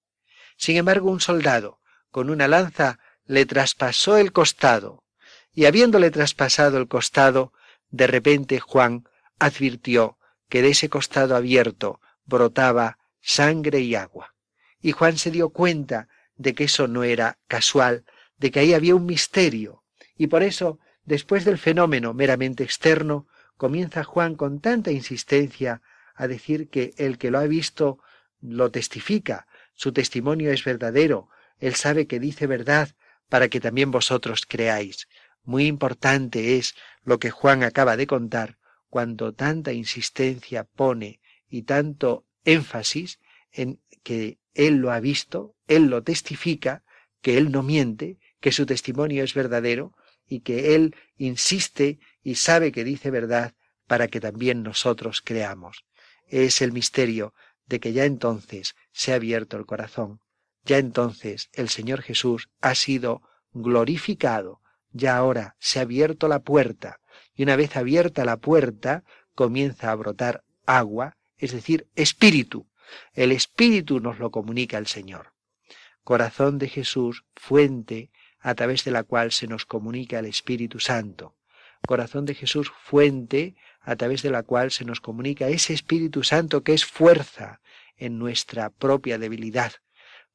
Sin 0.56 0.76
embargo, 0.76 1.08
un 1.08 1.20
soldado 1.20 1.78
con 2.10 2.30
una 2.30 2.48
lanza 2.48 2.98
le 3.26 3.46
traspasó 3.46 4.16
el 4.16 4.32
costado, 4.32 5.04
y 5.52 5.66
habiéndole 5.66 6.10
traspasado 6.10 6.78
el 6.78 6.88
costado, 6.88 7.52
de 7.90 8.08
repente 8.08 8.58
Juan 8.58 9.04
advirtió 9.38 10.18
que 10.48 10.62
de 10.62 10.70
ese 10.70 10.88
costado 10.88 11.36
abierto 11.36 12.00
brotaba 12.24 12.98
sangre 13.20 13.80
y 13.80 13.94
agua. 13.94 14.34
Y 14.80 14.92
Juan 14.92 15.18
se 15.18 15.30
dio 15.30 15.50
cuenta 15.50 16.08
de 16.36 16.54
que 16.54 16.64
eso 16.64 16.88
no 16.88 17.04
era 17.04 17.38
casual, 17.46 18.04
de 18.38 18.50
que 18.50 18.60
ahí 18.60 18.72
había 18.72 18.94
un 18.94 19.06
misterio. 19.06 19.84
Y 20.16 20.28
por 20.28 20.42
eso, 20.42 20.78
después 21.04 21.44
del 21.44 21.58
fenómeno 21.58 22.14
meramente 22.14 22.64
externo, 22.64 23.26
comienza 23.56 24.04
Juan 24.04 24.36
con 24.36 24.60
tanta 24.60 24.90
insistencia 24.90 25.82
a 26.14 26.26
decir 26.26 26.68
que 26.70 26.94
el 26.96 27.18
que 27.18 27.30
lo 27.30 27.38
ha 27.38 27.46
visto 27.46 27.98
lo 28.40 28.70
testifica, 28.70 29.46
su 29.74 29.92
testimonio 29.92 30.50
es 30.50 30.64
verdadero, 30.64 31.28
él 31.58 31.74
sabe 31.74 32.06
que 32.06 32.20
dice 32.20 32.46
verdad 32.46 32.90
para 33.28 33.48
que 33.48 33.60
también 33.60 33.90
vosotros 33.90 34.46
creáis. 34.46 35.08
Muy 35.44 35.66
importante 35.66 36.56
es 36.56 36.74
lo 37.04 37.18
que 37.18 37.30
Juan 37.30 37.62
acaba 37.62 37.96
de 37.96 38.06
contar 38.06 38.58
cuando 38.88 39.32
tanta 39.32 39.72
insistencia 39.72 40.64
pone 40.64 41.20
y 41.48 41.62
tanto 41.62 42.26
énfasis 42.44 43.20
en 43.52 43.80
que 44.02 44.38
él 44.54 44.76
lo 44.76 44.92
ha 44.92 45.00
visto, 45.00 45.54
él 45.66 45.87
lo 45.87 46.02
testifica, 46.02 46.85
que 47.20 47.37
él 47.38 47.52
no 47.52 47.62
miente, 47.62 48.18
que 48.40 48.52
su 48.52 48.66
testimonio 48.66 49.23
es 49.25 49.35
verdadero 49.35 49.92
y 50.26 50.40
que 50.40 50.75
él 50.75 50.94
insiste 51.16 51.99
y 52.23 52.37
sabe 52.37 52.73
que 52.73 52.85
dice 52.85 53.11
verdad 53.11 53.54
para 53.87 54.09
que 54.09 54.20
también 54.20 54.62
nosotros 54.62 55.20
creamos. 55.23 55.85
Es 56.26 56.62
el 56.62 56.73
misterio 56.73 57.35
de 57.66 57.80
que 57.80 57.92
ya 57.92 58.04
entonces 58.04 58.75
se 58.92 59.12
ha 59.12 59.16
abierto 59.16 59.56
el 59.56 59.66
corazón, 59.66 60.20
ya 60.64 60.78
entonces 60.78 61.50
el 61.52 61.68
Señor 61.68 62.02
Jesús 62.02 62.49
ha 62.61 62.75
sido 62.75 63.23
glorificado, 63.52 64.61
ya 64.92 65.16
ahora 65.16 65.56
se 65.59 65.78
ha 65.78 65.82
abierto 65.82 66.28
la 66.28 66.40
puerta, 66.40 67.00
y 67.35 67.42
una 67.42 67.56
vez 67.56 67.76
abierta 67.76 68.25
la 68.25 68.37
puerta 68.37 69.04
comienza 69.35 69.90
a 69.90 69.94
brotar 69.94 70.44
agua, 70.66 71.16
es 71.40 71.52
decir, 71.52 71.88
espíritu. 71.97 72.68
El 73.14 73.32
espíritu 73.32 74.00
nos 74.00 74.18
lo 74.18 74.30
comunica 74.30 74.78
el 74.78 74.87
Señor. 74.87 75.32
Corazón 76.04 76.59
de 76.59 76.68
Jesús, 76.68 77.25
fuente 77.34 78.10
a 78.38 78.54
través 78.54 78.84
de 78.84 78.91
la 78.91 79.02
cual 79.02 79.32
se 79.32 79.47
nos 79.47 79.67
comunica 79.67 80.19
el 80.19 80.26
Espíritu 80.26 80.80
Santo. 80.80 81.36
Corazón 81.86 82.25
de 82.25 82.34
Jesús, 82.34 82.71
fuente 82.82 83.54
a 83.80 83.97
través 83.97 84.23
de 84.23 84.30
la 84.30 84.43
cual 84.43 84.71
se 84.71 84.84
nos 84.84 85.00
comunica 85.00 85.49
ese 85.49 85.73
Espíritu 85.73 86.23
Santo 86.23 86.62
que 86.62 86.75
es 86.75 86.84
fuerza 86.84 87.60
en 87.97 88.19
nuestra 88.19 88.71
propia 88.71 89.19
debilidad, 89.19 89.73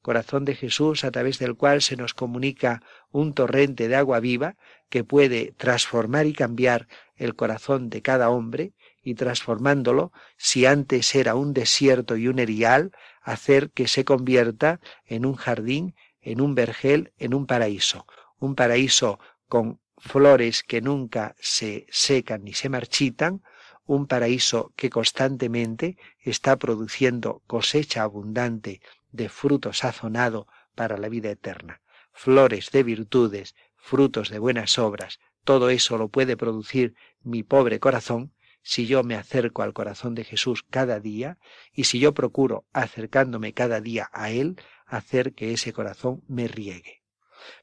corazón 0.02 0.44
de 0.44 0.54
Jesús 0.54 1.02
a 1.04 1.10
través 1.10 1.40
del 1.40 1.56
cual 1.56 1.82
se 1.82 1.96
nos 1.96 2.14
comunica 2.14 2.80
un 3.10 3.34
torrente 3.34 3.88
de 3.88 3.96
agua 3.96 4.20
viva 4.20 4.56
que 4.88 5.02
puede 5.02 5.52
transformar 5.56 6.26
y 6.26 6.32
cambiar 6.32 6.86
el 7.16 7.34
corazón 7.34 7.90
de 7.90 8.02
cada 8.02 8.30
hombre 8.30 8.72
y 9.06 9.14
transformándolo, 9.14 10.10
si 10.36 10.66
antes 10.66 11.14
era 11.14 11.36
un 11.36 11.52
desierto 11.52 12.16
y 12.16 12.26
un 12.26 12.40
erial, 12.40 12.90
hacer 13.22 13.70
que 13.70 13.86
se 13.86 14.04
convierta 14.04 14.80
en 15.04 15.24
un 15.24 15.36
jardín, 15.36 15.94
en 16.20 16.40
un 16.40 16.56
vergel, 16.56 17.12
en 17.16 17.32
un 17.32 17.46
paraíso, 17.46 18.04
un 18.40 18.56
paraíso 18.56 19.20
con 19.46 19.78
flores 19.96 20.64
que 20.64 20.80
nunca 20.80 21.36
se 21.38 21.86
secan 21.88 22.42
ni 22.42 22.52
se 22.52 22.68
marchitan, 22.68 23.44
un 23.84 24.08
paraíso 24.08 24.72
que 24.74 24.90
constantemente 24.90 25.96
está 26.18 26.56
produciendo 26.56 27.44
cosecha 27.46 28.02
abundante 28.02 28.80
de 29.12 29.28
fruto 29.28 29.72
sazonado 29.72 30.48
para 30.74 30.98
la 30.98 31.08
vida 31.08 31.30
eterna, 31.30 31.80
flores 32.12 32.72
de 32.72 32.82
virtudes, 32.82 33.54
frutos 33.76 34.30
de 34.30 34.40
buenas 34.40 34.80
obras, 34.80 35.20
todo 35.44 35.70
eso 35.70 35.96
lo 35.96 36.08
puede 36.08 36.36
producir 36.36 36.96
mi 37.22 37.44
pobre 37.44 37.78
corazón 37.78 38.32
si 38.66 38.88
yo 38.88 39.04
me 39.04 39.14
acerco 39.14 39.62
al 39.62 39.72
corazón 39.72 40.16
de 40.16 40.24
Jesús 40.24 40.64
cada 40.68 40.98
día 40.98 41.38
y 41.72 41.84
si 41.84 42.00
yo 42.00 42.14
procuro, 42.14 42.64
acercándome 42.72 43.52
cada 43.52 43.80
día 43.80 44.10
a 44.12 44.32
Él, 44.32 44.56
hacer 44.86 45.34
que 45.34 45.52
ese 45.52 45.72
corazón 45.72 46.24
me 46.26 46.48
riegue. 46.48 47.04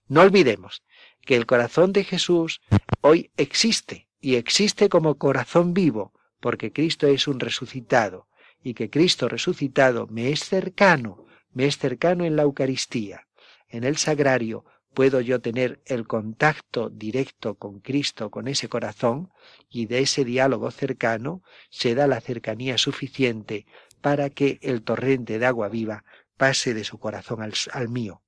No 0.07 0.21
olvidemos 0.21 0.81
que 1.19 1.35
el 1.35 1.45
corazón 1.45 1.91
de 1.91 2.05
Jesús 2.05 2.61
hoy 3.01 3.31
existe 3.35 4.07
y 4.21 4.35
existe 4.35 4.87
como 4.87 5.17
corazón 5.17 5.73
vivo, 5.73 6.13
porque 6.39 6.71
Cristo 6.71 7.07
es 7.07 7.27
un 7.27 7.41
resucitado 7.41 8.29
y 8.63 8.73
que 8.73 8.89
Cristo 8.89 9.27
resucitado 9.27 10.07
me 10.07 10.29
es 10.29 10.45
cercano 10.45 11.25
me 11.51 11.65
es 11.65 11.77
cercano 11.77 12.23
en 12.23 12.37
la 12.37 12.43
Eucaristía. 12.43 13.27
En 13.67 13.83
el 13.83 13.97
sagrario 13.97 14.63
puedo 14.93 15.21
yo 15.21 15.41
tener 15.41 15.81
el 15.85 16.07
contacto 16.07 16.89
directo 16.89 17.55
con 17.55 17.79
Cristo, 17.79 18.29
con 18.29 18.47
ese 18.47 18.69
corazón, 18.69 19.31
y 19.69 19.87
de 19.87 19.99
ese 19.99 20.23
diálogo 20.23 20.71
cercano 20.71 21.41
se 21.69 21.95
da 21.95 22.07
la 22.07 22.21
cercanía 22.21 22.77
suficiente 22.77 23.65
para 24.01 24.29
que 24.29 24.59
el 24.61 24.83
torrente 24.83 25.39
de 25.39 25.45
agua 25.45 25.69
viva 25.69 26.03
pase 26.37 26.73
de 26.73 26.83
su 26.83 26.99
corazón 26.99 27.39
al, 27.41 27.89
mío. 27.89 28.21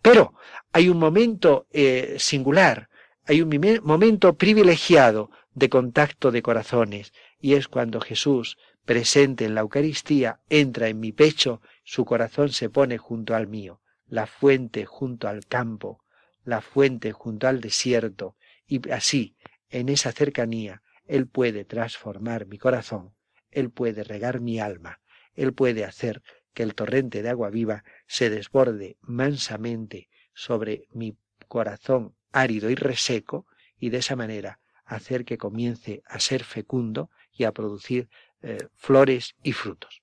Pero 0.00 0.34
hay 0.72 0.88
un 0.88 0.98
momento 0.98 1.66
eh, 1.72 2.16
singular, 2.18 2.88
hay 3.26 3.42
un 3.42 3.80
momento 3.82 4.36
privilegiado 4.36 5.30
de 5.54 5.68
contacto 5.68 6.30
de 6.30 6.42
corazones, 6.42 7.12
y 7.40 7.54
es 7.54 7.66
cuando 7.68 8.00
Jesús, 8.00 8.56
presente 8.84 9.44
en 9.44 9.54
la 9.54 9.62
Eucaristía, 9.62 10.40
entra 10.48 10.88
en 10.88 11.00
mi 11.00 11.12
pecho 11.12 11.60
su 11.82 12.04
corazón 12.04 12.50
se 12.50 12.70
pone 12.70 12.98
junto 12.98 13.34
al 13.34 13.48
mío, 13.48 13.80
la 14.08 14.26
fuente 14.26 14.84
junto 14.84 15.28
al 15.28 15.46
campo, 15.46 16.04
la 16.44 16.60
fuente 16.60 17.12
junto 17.12 17.48
al 17.48 17.60
desierto, 17.60 18.36
y 18.66 18.90
así, 18.90 19.36
en 19.70 19.88
esa 19.88 20.12
cercanía, 20.12 20.82
Él 21.06 21.26
puede 21.26 21.64
transformar 21.64 22.46
mi 22.46 22.58
corazón, 22.58 23.14
Él 23.50 23.70
puede 23.70 24.04
regar 24.04 24.40
mi 24.40 24.60
alma, 24.60 25.00
Él 25.34 25.52
puede 25.52 25.84
hacer 25.84 26.22
que 26.54 26.62
el 26.62 26.74
torrente 26.74 27.22
de 27.22 27.28
agua 27.28 27.50
viva 27.50 27.84
se 28.06 28.30
desborde 28.30 28.96
mansamente 29.02 30.08
sobre 30.32 30.88
mi 30.92 31.16
corazón 31.48 32.14
árido 32.32 32.70
y 32.70 32.74
reseco, 32.74 33.46
y 33.78 33.90
de 33.90 33.98
esa 33.98 34.16
manera 34.16 34.60
hacer 34.84 35.24
que 35.24 35.36
comience 35.36 36.02
a 36.06 36.20
ser 36.20 36.44
fecundo 36.44 37.10
y 37.32 37.44
a 37.44 37.52
producir 37.52 38.08
eh, 38.42 38.68
flores 38.74 39.34
y 39.42 39.52
frutos. 39.52 40.02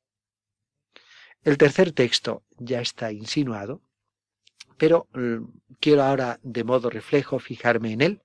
El 1.44 1.58
tercer 1.58 1.92
texto 1.92 2.44
ya 2.58 2.82
está 2.82 3.12
insinuado, 3.12 3.82
pero 4.78 5.08
mm, 5.14 5.44
quiero 5.80 6.04
ahora 6.04 6.40
de 6.44 6.64
modo 6.64 6.90
reflejo 6.90 7.40
fijarme 7.40 7.92
en 7.92 8.02
él, 8.02 8.22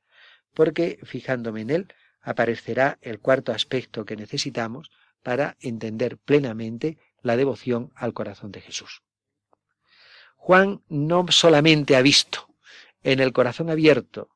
porque 0.55 0.99
fijándome 1.05 1.63
en 1.63 1.71
él 1.71 1.95
aparecerá 2.21 2.99
el 3.01 3.21
cuarto 3.21 3.53
aspecto 3.53 4.05
que 4.05 4.17
necesitamos 4.17 4.91
para 5.23 5.57
entender 5.61 6.19
plenamente 6.19 6.99
la 7.23 7.37
devoción 7.37 7.93
al 7.95 8.13
corazón 8.13 8.53
de 8.53 8.61
Jesús. 8.61 9.03
Juan 10.37 10.83
no 10.89 11.27
solamente 11.31 11.97
ha 11.97 12.03
visto 12.03 12.49
en 13.03 13.21
el 13.21 13.33
corazón 13.33 13.71
abierto 13.71 14.31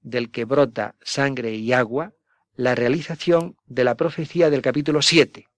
del 0.00 0.30
que 0.30 0.44
brota 0.44 0.94
sangre 1.02 1.54
y 1.54 1.72
agua 1.72 2.12
la 2.54 2.74
realización 2.74 3.56
de 3.66 3.84
la 3.84 3.96
profecía 3.96 4.50
del 4.50 4.62
capítulo 4.62 5.02
7, 5.02 5.48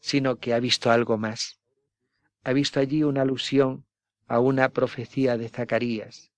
sino 0.00 0.36
que 0.36 0.54
ha 0.54 0.60
visto 0.60 0.90
algo 0.90 1.18
más 1.18 1.58
ha 2.48 2.52
visto 2.54 2.80
allí 2.80 3.02
una 3.02 3.22
alusión 3.22 3.84
a 4.28 4.38
una 4.40 4.68
profecía 4.68 5.36
de 5.36 5.48
Zacarías. 5.48 6.30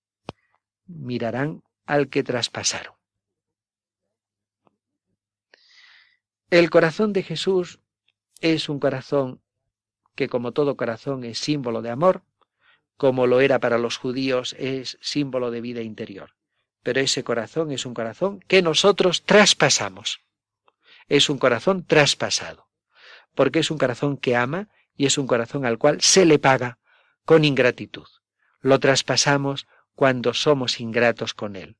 Mirarán 0.87 1.63
al 1.85 2.09
que 2.09 2.23
traspasaron. 2.23 2.95
El 6.49 6.69
corazón 6.69 7.13
de 7.13 7.23
Jesús 7.23 7.79
es 8.39 8.67
un 8.69 8.79
corazón 8.79 9.41
que 10.15 10.27
como 10.27 10.51
todo 10.51 10.75
corazón 10.75 11.23
es 11.23 11.39
símbolo 11.39 11.81
de 11.81 11.89
amor, 11.89 12.23
como 12.97 13.25
lo 13.25 13.39
era 13.39 13.59
para 13.59 13.77
los 13.77 13.97
judíos, 13.97 14.55
es 14.59 14.97
símbolo 15.01 15.49
de 15.49 15.61
vida 15.61 15.81
interior. 15.81 16.35
Pero 16.83 16.99
ese 16.99 17.23
corazón 17.23 17.71
es 17.71 17.85
un 17.85 17.93
corazón 17.93 18.41
que 18.47 18.61
nosotros 18.61 19.23
traspasamos. 19.23 20.21
Es 21.07 21.29
un 21.29 21.37
corazón 21.37 21.85
traspasado, 21.85 22.67
porque 23.33 23.59
es 23.59 23.71
un 23.71 23.77
corazón 23.77 24.17
que 24.17 24.35
ama 24.35 24.69
y 24.95 25.05
es 25.05 25.17
un 25.17 25.27
corazón 25.27 25.65
al 25.65 25.77
cual 25.77 26.01
se 26.01 26.25
le 26.25 26.37
paga 26.37 26.79
con 27.25 27.45
ingratitud. 27.45 28.07
Lo 28.61 28.79
traspasamos 28.79 29.67
cuando 29.95 30.33
somos 30.33 30.79
ingratos 30.79 31.33
con 31.33 31.55
él. 31.55 31.77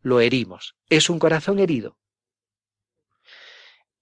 Lo 0.00 0.20
herimos. 0.20 0.76
Es 0.88 1.10
un 1.10 1.18
corazón 1.18 1.58
herido. 1.58 1.96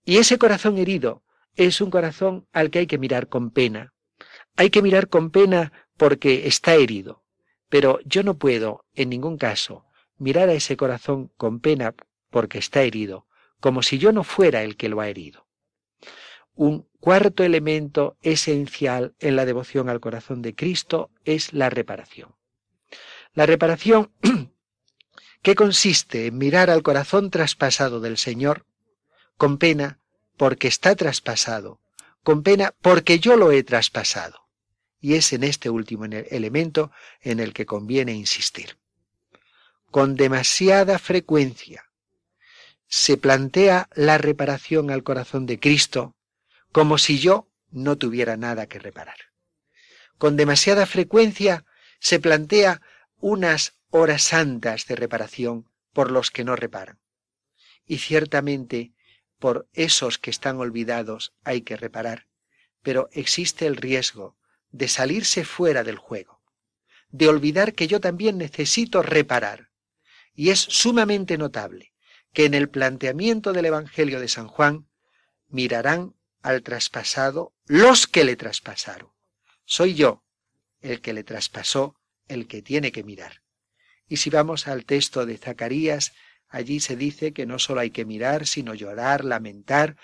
Y 0.05 0.17
ese 0.17 0.39
corazón 0.39 0.79
herido 0.79 1.23
es 1.55 1.81
un 1.81 1.91
corazón 1.91 2.49
al 2.53 2.71
que 2.71 2.81
hay 2.81 2.87
que 2.87 2.99
mirar 2.99 3.29
con 3.29 3.51
pena. 3.51 3.93
Hay 4.57 4.71
que 4.71 4.83
mirar 4.83 5.09
con 5.09 5.31
pena 5.31 5.73
porque 5.97 6.47
está 6.47 6.75
herido. 6.75 7.23
Pero 7.69 8.01
yo 8.05 8.23
no 8.23 8.39
puedo, 8.39 8.85
en 8.95 9.11
ningún 9.11 9.39
caso, 9.39 9.87
mirar 10.19 10.49
a 10.49 10.55
ese 10.55 10.77
corazón 10.77 11.31
con 11.37 11.61
pena 11.61 11.95
porque 12.31 12.59
está 12.59 12.83
herido, 12.83 13.27
como 13.61 13.83
si 13.83 13.99
yo 13.99 14.13
no 14.13 14.25
fuera 14.25 14.63
el 14.63 14.77
que 14.77 14.89
lo 14.89 15.01
ha 15.01 15.09
herido. 15.09 15.47
Un 16.55 16.87
cuarto 17.01 17.43
elemento 17.43 18.17
esencial 18.23 19.15
en 19.19 19.37
la 19.37 19.45
devoción 19.45 19.89
al 19.89 20.01
corazón 20.01 20.43
de 20.43 20.55
Cristo 20.55 21.11
es 21.25 21.53
la 21.53 21.71
reparación. 21.71 22.35
La 23.35 23.47
reparación 23.47 24.13
que 25.43 25.55
consiste 25.55 26.27
en 26.27 26.39
mirar 26.39 26.71
al 26.71 26.83
corazón 26.83 27.31
traspasado 27.31 28.01
del 28.01 28.19
Señor 28.19 28.67
con 29.37 29.59
pena 29.59 29.99
porque 30.37 30.69
está 30.69 30.95
traspasado, 30.95 31.81
con 32.23 32.43
pena 32.43 32.75
porque 32.83 33.19
yo 33.19 33.37
lo 33.37 33.51
he 33.51 33.63
traspasado. 33.63 34.43
Y 35.01 35.15
es 35.15 35.33
en 35.33 35.43
este 35.43 35.69
último 35.71 36.05
elemento 36.05 36.93
en 37.21 37.41
el 37.41 37.53
que 37.53 37.67
conviene 37.67 38.13
insistir. 38.13 38.79
Con 39.91 40.15
demasiada 40.15 40.99
frecuencia 40.99 41.91
se 42.87 43.17
plantea 43.17 43.89
la 43.95 44.19
reparación 44.19 44.91
al 44.91 45.03
corazón 45.03 45.47
de 45.47 45.59
Cristo 45.59 46.15
como 46.73 46.99
si 46.99 47.19
yo 47.19 47.49
no 47.71 47.97
tuviera 47.97 48.37
nada 48.37 48.67
que 48.67 48.79
reparar. 48.79 49.19
Con 50.19 50.37
demasiada 50.37 50.87
frecuencia 50.87 51.65
se 52.01 52.19
plantea 52.19 52.81
unas 53.19 53.77
horas 53.91 54.23
santas 54.23 54.87
de 54.87 54.97
reparación 54.97 55.71
por 55.93 56.11
los 56.11 56.31
que 56.31 56.45
no 56.45 56.57
reparan. 56.57 56.99
Y 57.87 57.99
ciertamente 57.99 58.93
por 59.39 59.69
esos 59.73 60.19
que 60.19 60.31
están 60.31 60.59
olvidados 60.59 61.35
hay 61.45 61.63
que 61.63 61.77
reparar, 61.77 62.27
pero 62.83 63.09
existe 63.13 63.67
el 63.67 63.77
riesgo 63.77 64.37
de 64.71 64.89
salirse 64.89 65.45
fuera 65.45 65.85
del 65.85 65.99
juego, 65.99 66.41
de 67.11 67.29
olvidar 67.29 67.75
que 67.75 67.87
yo 67.87 68.01
también 68.01 68.39
necesito 68.39 69.03
reparar. 69.03 69.71
Y 70.35 70.51
es 70.51 70.61
sumamente 70.61 71.37
notable 71.37 71.93
que 72.33 72.47
en 72.47 72.55
el 72.55 72.71
planteamiento 72.71 73.53
del 73.53 73.67
Evangelio 73.67 74.21
de 74.21 74.29
San 74.29 74.49
Juan 74.49 74.89
mirarán 75.49 76.15
al 76.43 76.63
traspasado 76.63 77.55
los 77.67 78.07
que 78.07 78.25
le 78.25 78.37
traspasaron. 78.37 79.11
Soy 79.65 79.95
yo 79.95 80.23
el 80.81 81.01
que 81.01 81.13
le 81.13 81.25
traspasó, 81.25 81.97
el 82.29 82.47
que 82.47 82.63
tiene 82.63 82.93
que 82.93 83.05
mirar. 83.05 83.43
Y 84.09 84.17
si 84.19 84.31
vamos 84.31 84.67
al 84.67 84.85
texto 84.85 85.25
de 85.25 85.39
Zacarías, 85.39 86.13
allí 86.49 86.81
se 86.81 86.97
dice 86.97 87.33
que 87.33 87.47
no 87.47 87.59
solo 87.59 87.81
hay 87.81 87.91
que 87.91 88.05
mirar, 88.05 88.47
sino 88.47 88.75
llorar, 88.75 89.25
lamentar, 89.25 89.97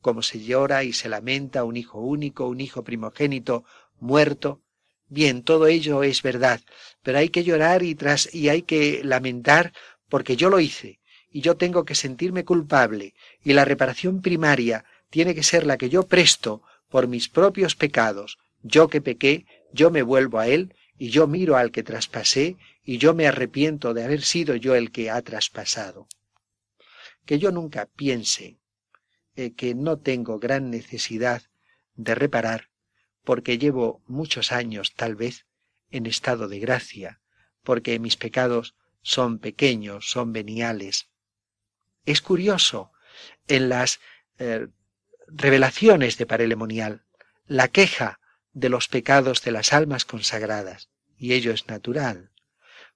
como 0.00 0.22
se 0.22 0.42
llora 0.42 0.84
y 0.84 0.92
se 0.92 1.08
lamenta 1.08 1.64
un 1.64 1.76
hijo 1.76 2.00
único, 2.00 2.48
un 2.48 2.60
hijo 2.60 2.82
primogénito 2.82 3.64
muerto. 4.00 4.62
Bien, 5.08 5.42
todo 5.44 5.66
ello 5.66 6.02
es 6.02 6.22
verdad, 6.22 6.60
pero 7.02 7.18
hay 7.18 7.28
que 7.28 7.44
llorar 7.44 7.82
y 7.82 7.94
tras 7.94 8.34
y 8.34 8.48
hay 8.48 8.62
que 8.62 9.02
lamentar 9.04 9.72
porque 10.08 10.36
yo 10.36 10.50
lo 10.50 10.58
hice 10.58 10.98
y 11.30 11.40
yo 11.40 11.56
tengo 11.56 11.84
que 11.84 11.94
sentirme 11.94 12.44
culpable 12.44 13.14
y 13.44 13.52
la 13.52 13.64
reparación 13.64 14.22
primaria 14.22 14.84
tiene 15.12 15.34
que 15.34 15.42
ser 15.42 15.66
la 15.66 15.76
que 15.76 15.90
yo 15.90 16.04
presto 16.04 16.62
por 16.88 17.06
mis 17.06 17.28
propios 17.28 17.76
pecados. 17.76 18.38
Yo 18.62 18.88
que 18.88 19.02
pequé, 19.02 19.44
yo 19.70 19.90
me 19.90 20.00
vuelvo 20.02 20.38
a 20.38 20.48
él 20.48 20.74
y 20.96 21.10
yo 21.10 21.26
miro 21.26 21.58
al 21.58 21.70
que 21.70 21.82
traspasé 21.82 22.56
y 22.82 22.96
yo 22.96 23.12
me 23.12 23.26
arrepiento 23.26 23.92
de 23.92 24.04
haber 24.04 24.22
sido 24.22 24.56
yo 24.56 24.74
el 24.74 24.90
que 24.90 25.10
ha 25.10 25.20
traspasado. 25.20 26.08
Que 27.26 27.38
yo 27.38 27.52
nunca 27.52 27.90
piense 27.94 28.58
eh, 29.36 29.52
que 29.52 29.74
no 29.74 29.98
tengo 29.98 30.38
gran 30.38 30.70
necesidad 30.70 31.42
de 31.94 32.14
reparar 32.14 32.70
porque 33.22 33.58
llevo 33.58 34.02
muchos 34.06 34.50
años, 34.50 34.94
tal 34.94 35.14
vez, 35.14 35.44
en 35.90 36.06
estado 36.06 36.48
de 36.48 36.58
gracia, 36.58 37.20
porque 37.62 37.98
mis 37.98 38.16
pecados 38.16 38.76
son 39.02 39.38
pequeños, 39.38 40.10
son 40.10 40.32
veniales. 40.32 41.10
Es 42.06 42.22
curioso, 42.22 42.92
en 43.46 43.68
las 43.68 44.00
eh, 44.38 44.68
revelaciones 45.34 46.18
de 46.18 46.26
Parelemonial, 46.26 47.04
la 47.46 47.68
queja 47.68 48.20
de 48.52 48.68
los 48.68 48.88
pecados 48.88 49.42
de 49.42 49.52
las 49.52 49.72
almas 49.72 50.04
consagradas, 50.04 50.90
y 51.16 51.32
ello 51.32 51.52
es 51.52 51.66
natural. 51.68 52.30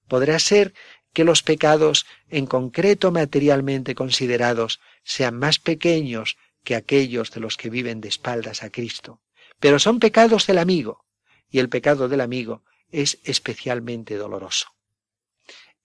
Podrá 0.07 0.37
ser 0.39 0.73
que 1.13 1.23
los 1.23 1.41
pecados 1.41 2.05
en 2.29 2.45
concreto 2.45 3.11
materialmente 3.11 3.95
considerados 3.95 4.79
sean 5.03 5.37
más 5.37 5.57
pequeños 5.57 6.37
que 6.63 6.75
aquellos 6.75 7.31
de 7.31 7.39
los 7.39 7.57
que 7.57 7.69
viven 7.69 8.01
de 8.01 8.09
espaldas 8.09 8.61
a 8.61 8.69
Cristo. 8.69 9.21
Pero 9.59 9.79
son 9.79 9.99
pecados 9.99 10.45
del 10.45 10.59
amigo, 10.59 11.05
y 11.49 11.59
el 11.59 11.69
pecado 11.69 12.07
del 12.07 12.21
amigo 12.21 12.63
es 12.91 13.19
especialmente 13.23 14.15
doloroso. 14.15 14.67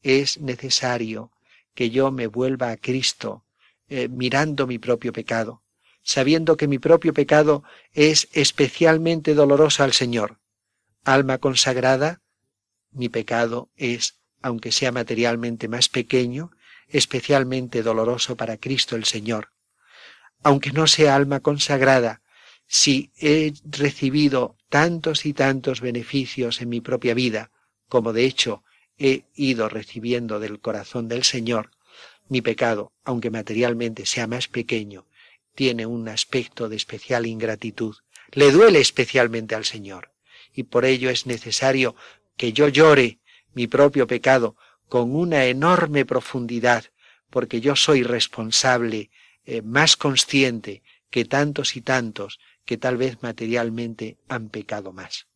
Es 0.02 0.38
necesario 0.38 1.32
que 1.74 1.90
yo 1.90 2.10
me 2.10 2.26
vuelva 2.26 2.70
a 2.70 2.76
Cristo 2.76 3.46
eh, 3.88 4.08
mirando 4.08 4.66
mi 4.66 4.78
propio 4.78 5.12
pecado, 5.12 5.61
sabiendo 6.02 6.56
que 6.56 6.68
mi 6.68 6.78
propio 6.78 7.12
pecado 7.14 7.62
es 7.92 8.28
especialmente 8.32 9.34
doloroso 9.34 9.84
al 9.84 9.92
Señor. 9.92 10.38
Alma 11.04 11.38
consagrada, 11.38 12.20
mi 12.90 13.08
pecado 13.08 13.70
es, 13.76 14.18
aunque 14.42 14.72
sea 14.72 14.92
materialmente 14.92 15.68
más 15.68 15.88
pequeño, 15.88 16.50
especialmente 16.88 17.82
doloroso 17.82 18.36
para 18.36 18.58
Cristo 18.58 18.96
el 18.96 19.04
Señor. 19.04 19.50
Aunque 20.42 20.72
no 20.72 20.86
sea 20.86 21.14
alma 21.14 21.40
consagrada, 21.40 22.22
si 22.66 23.12
he 23.18 23.52
recibido 23.64 24.56
tantos 24.68 25.26
y 25.26 25.32
tantos 25.32 25.80
beneficios 25.80 26.60
en 26.60 26.68
mi 26.68 26.80
propia 26.80 27.14
vida, 27.14 27.50
como 27.88 28.12
de 28.12 28.24
hecho 28.24 28.64
he 28.98 29.24
ido 29.34 29.68
recibiendo 29.68 30.40
del 30.40 30.60
corazón 30.60 31.08
del 31.08 31.24
Señor, 31.24 31.70
mi 32.28 32.40
pecado, 32.40 32.92
aunque 33.04 33.30
materialmente 33.30 34.06
sea 34.06 34.26
más 34.26 34.48
pequeño, 34.48 35.06
tiene 35.54 35.86
un 35.86 36.08
aspecto 36.08 36.68
de 36.68 36.76
especial 36.76 37.26
ingratitud, 37.26 37.96
le 38.32 38.50
duele 38.50 38.80
especialmente 38.80 39.54
al 39.54 39.64
Señor, 39.64 40.12
y 40.54 40.64
por 40.64 40.84
ello 40.84 41.10
es 41.10 41.26
necesario 41.26 41.94
que 42.36 42.52
yo 42.52 42.68
llore 42.68 43.18
mi 43.54 43.66
propio 43.66 44.06
pecado 44.06 44.56
con 44.88 45.14
una 45.14 45.46
enorme 45.46 46.04
profundidad, 46.04 46.84
porque 47.30 47.60
yo 47.60 47.76
soy 47.76 48.02
responsable, 48.02 49.10
eh, 49.44 49.62
más 49.62 49.96
consciente 49.96 50.82
que 51.10 51.24
tantos 51.24 51.76
y 51.76 51.82
tantos 51.82 52.38
que 52.64 52.78
tal 52.78 52.96
vez 52.96 53.22
materialmente 53.22 54.18
han 54.28 54.48
pecado 54.48 54.92
más. 54.92 55.26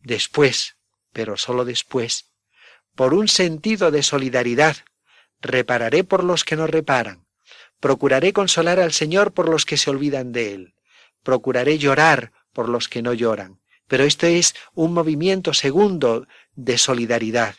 Después, 0.00 0.76
pero 1.12 1.36
sólo 1.36 1.64
después, 1.64 2.32
por 2.94 3.14
un 3.14 3.28
sentido 3.28 3.90
de 3.90 4.02
solidaridad, 4.02 4.76
repararé 5.40 6.04
por 6.04 6.24
los 6.24 6.44
que 6.44 6.56
no 6.56 6.66
reparan, 6.66 7.21
procuraré 7.82 8.32
consolar 8.32 8.78
al 8.78 8.92
Señor 8.92 9.34
por 9.34 9.48
los 9.48 9.66
que 9.66 9.76
se 9.76 9.90
olvidan 9.90 10.30
de 10.30 10.54
Él, 10.54 10.74
procuraré 11.24 11.78
llorar 11.78 12.32
por 12.52 12.68
los 12.68 12.88
que 12.88 13.02
no 13.02 13.12
lloran. 13.12 13.60
Pero 13.88 14.04
esto 14.04 14.26
es 14.26 14.54
un 14.72 14.94
movimiento 14.94 15.52
segundo 15.52 16.28
de 16.54 16.78
solidaridad, 16.78 17.56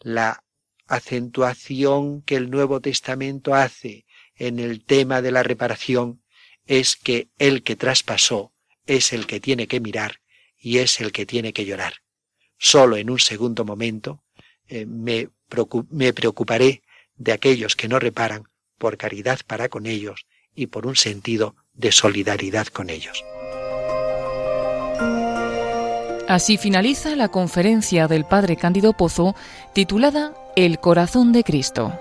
la 0.00 0.42
acentuación 0.86 2.22
que 2.22 2.36
el 2.36 2.50
Nuevo 2.50 2.80
Testamento 2.80 3.54
hace 3.54 4.06
en 4.34 4.60
el 4.60 4.82
tema 4.82 5.20
de 5.20 5.30
la 5.30 5.42
reparación 5.42 6.22
es 6.64 6.96
que 6.96 7.28
el 7.38 7.62
que 7.62 7.76
traspasó 7.76 8.54
es 8.86 9.12
el 9.12 9.26
que 9.26 9.40
tiene 9.40 9.66
que 9.66 9.80
mirar 9.80 10.20
y 10.58 10.78
es 10.78 11.02
el 11.02 11.12
que 11.12 11.26
tiene 11.26 11.52
que 11.52 11.66
llorar. 11.66 11.96
Solo 12.56 12.96
en 12.96 13.10
un 13.10 13.18
segundo 13.18 13.66
momento 13.66 14.24
eh, 14.68 14.86
me, 14.86 15.28
me 15.90 16.14
preocuparé 16.14 16.82
de 17.16 17.32
aquellos 17.32 17.76
que 17.76 17.88
no 17.88 17.98
reparan 17.98 18.44
por 18.78 18.96
caridad 18.96 19.40
para 19.46 19.68
con 19.68 19.86
ellos 19.86 20.26
y 20.54 20.68
por 20.68 20.86
un 20.86 20.96
sentido 20.96 21.54
de 21.74 21.92
solidaridad 21.92 22.66
con 22.66 22.90
ellos. 22.90 23.24
Así 26.28 26.56
finaliza 26.56 27.14
la 27.14 27.28
conferencia 27.28 28.08
del 28.08 28.24
Padre 28.24 28.56
Cándido 28.56 28.94
Pozo 28.94 29.36
titulada 29.72 30.34
El 30.56 30.80
corazón 30.80 31.32
de 31.32 31.44
Cristo. 31.44 31.96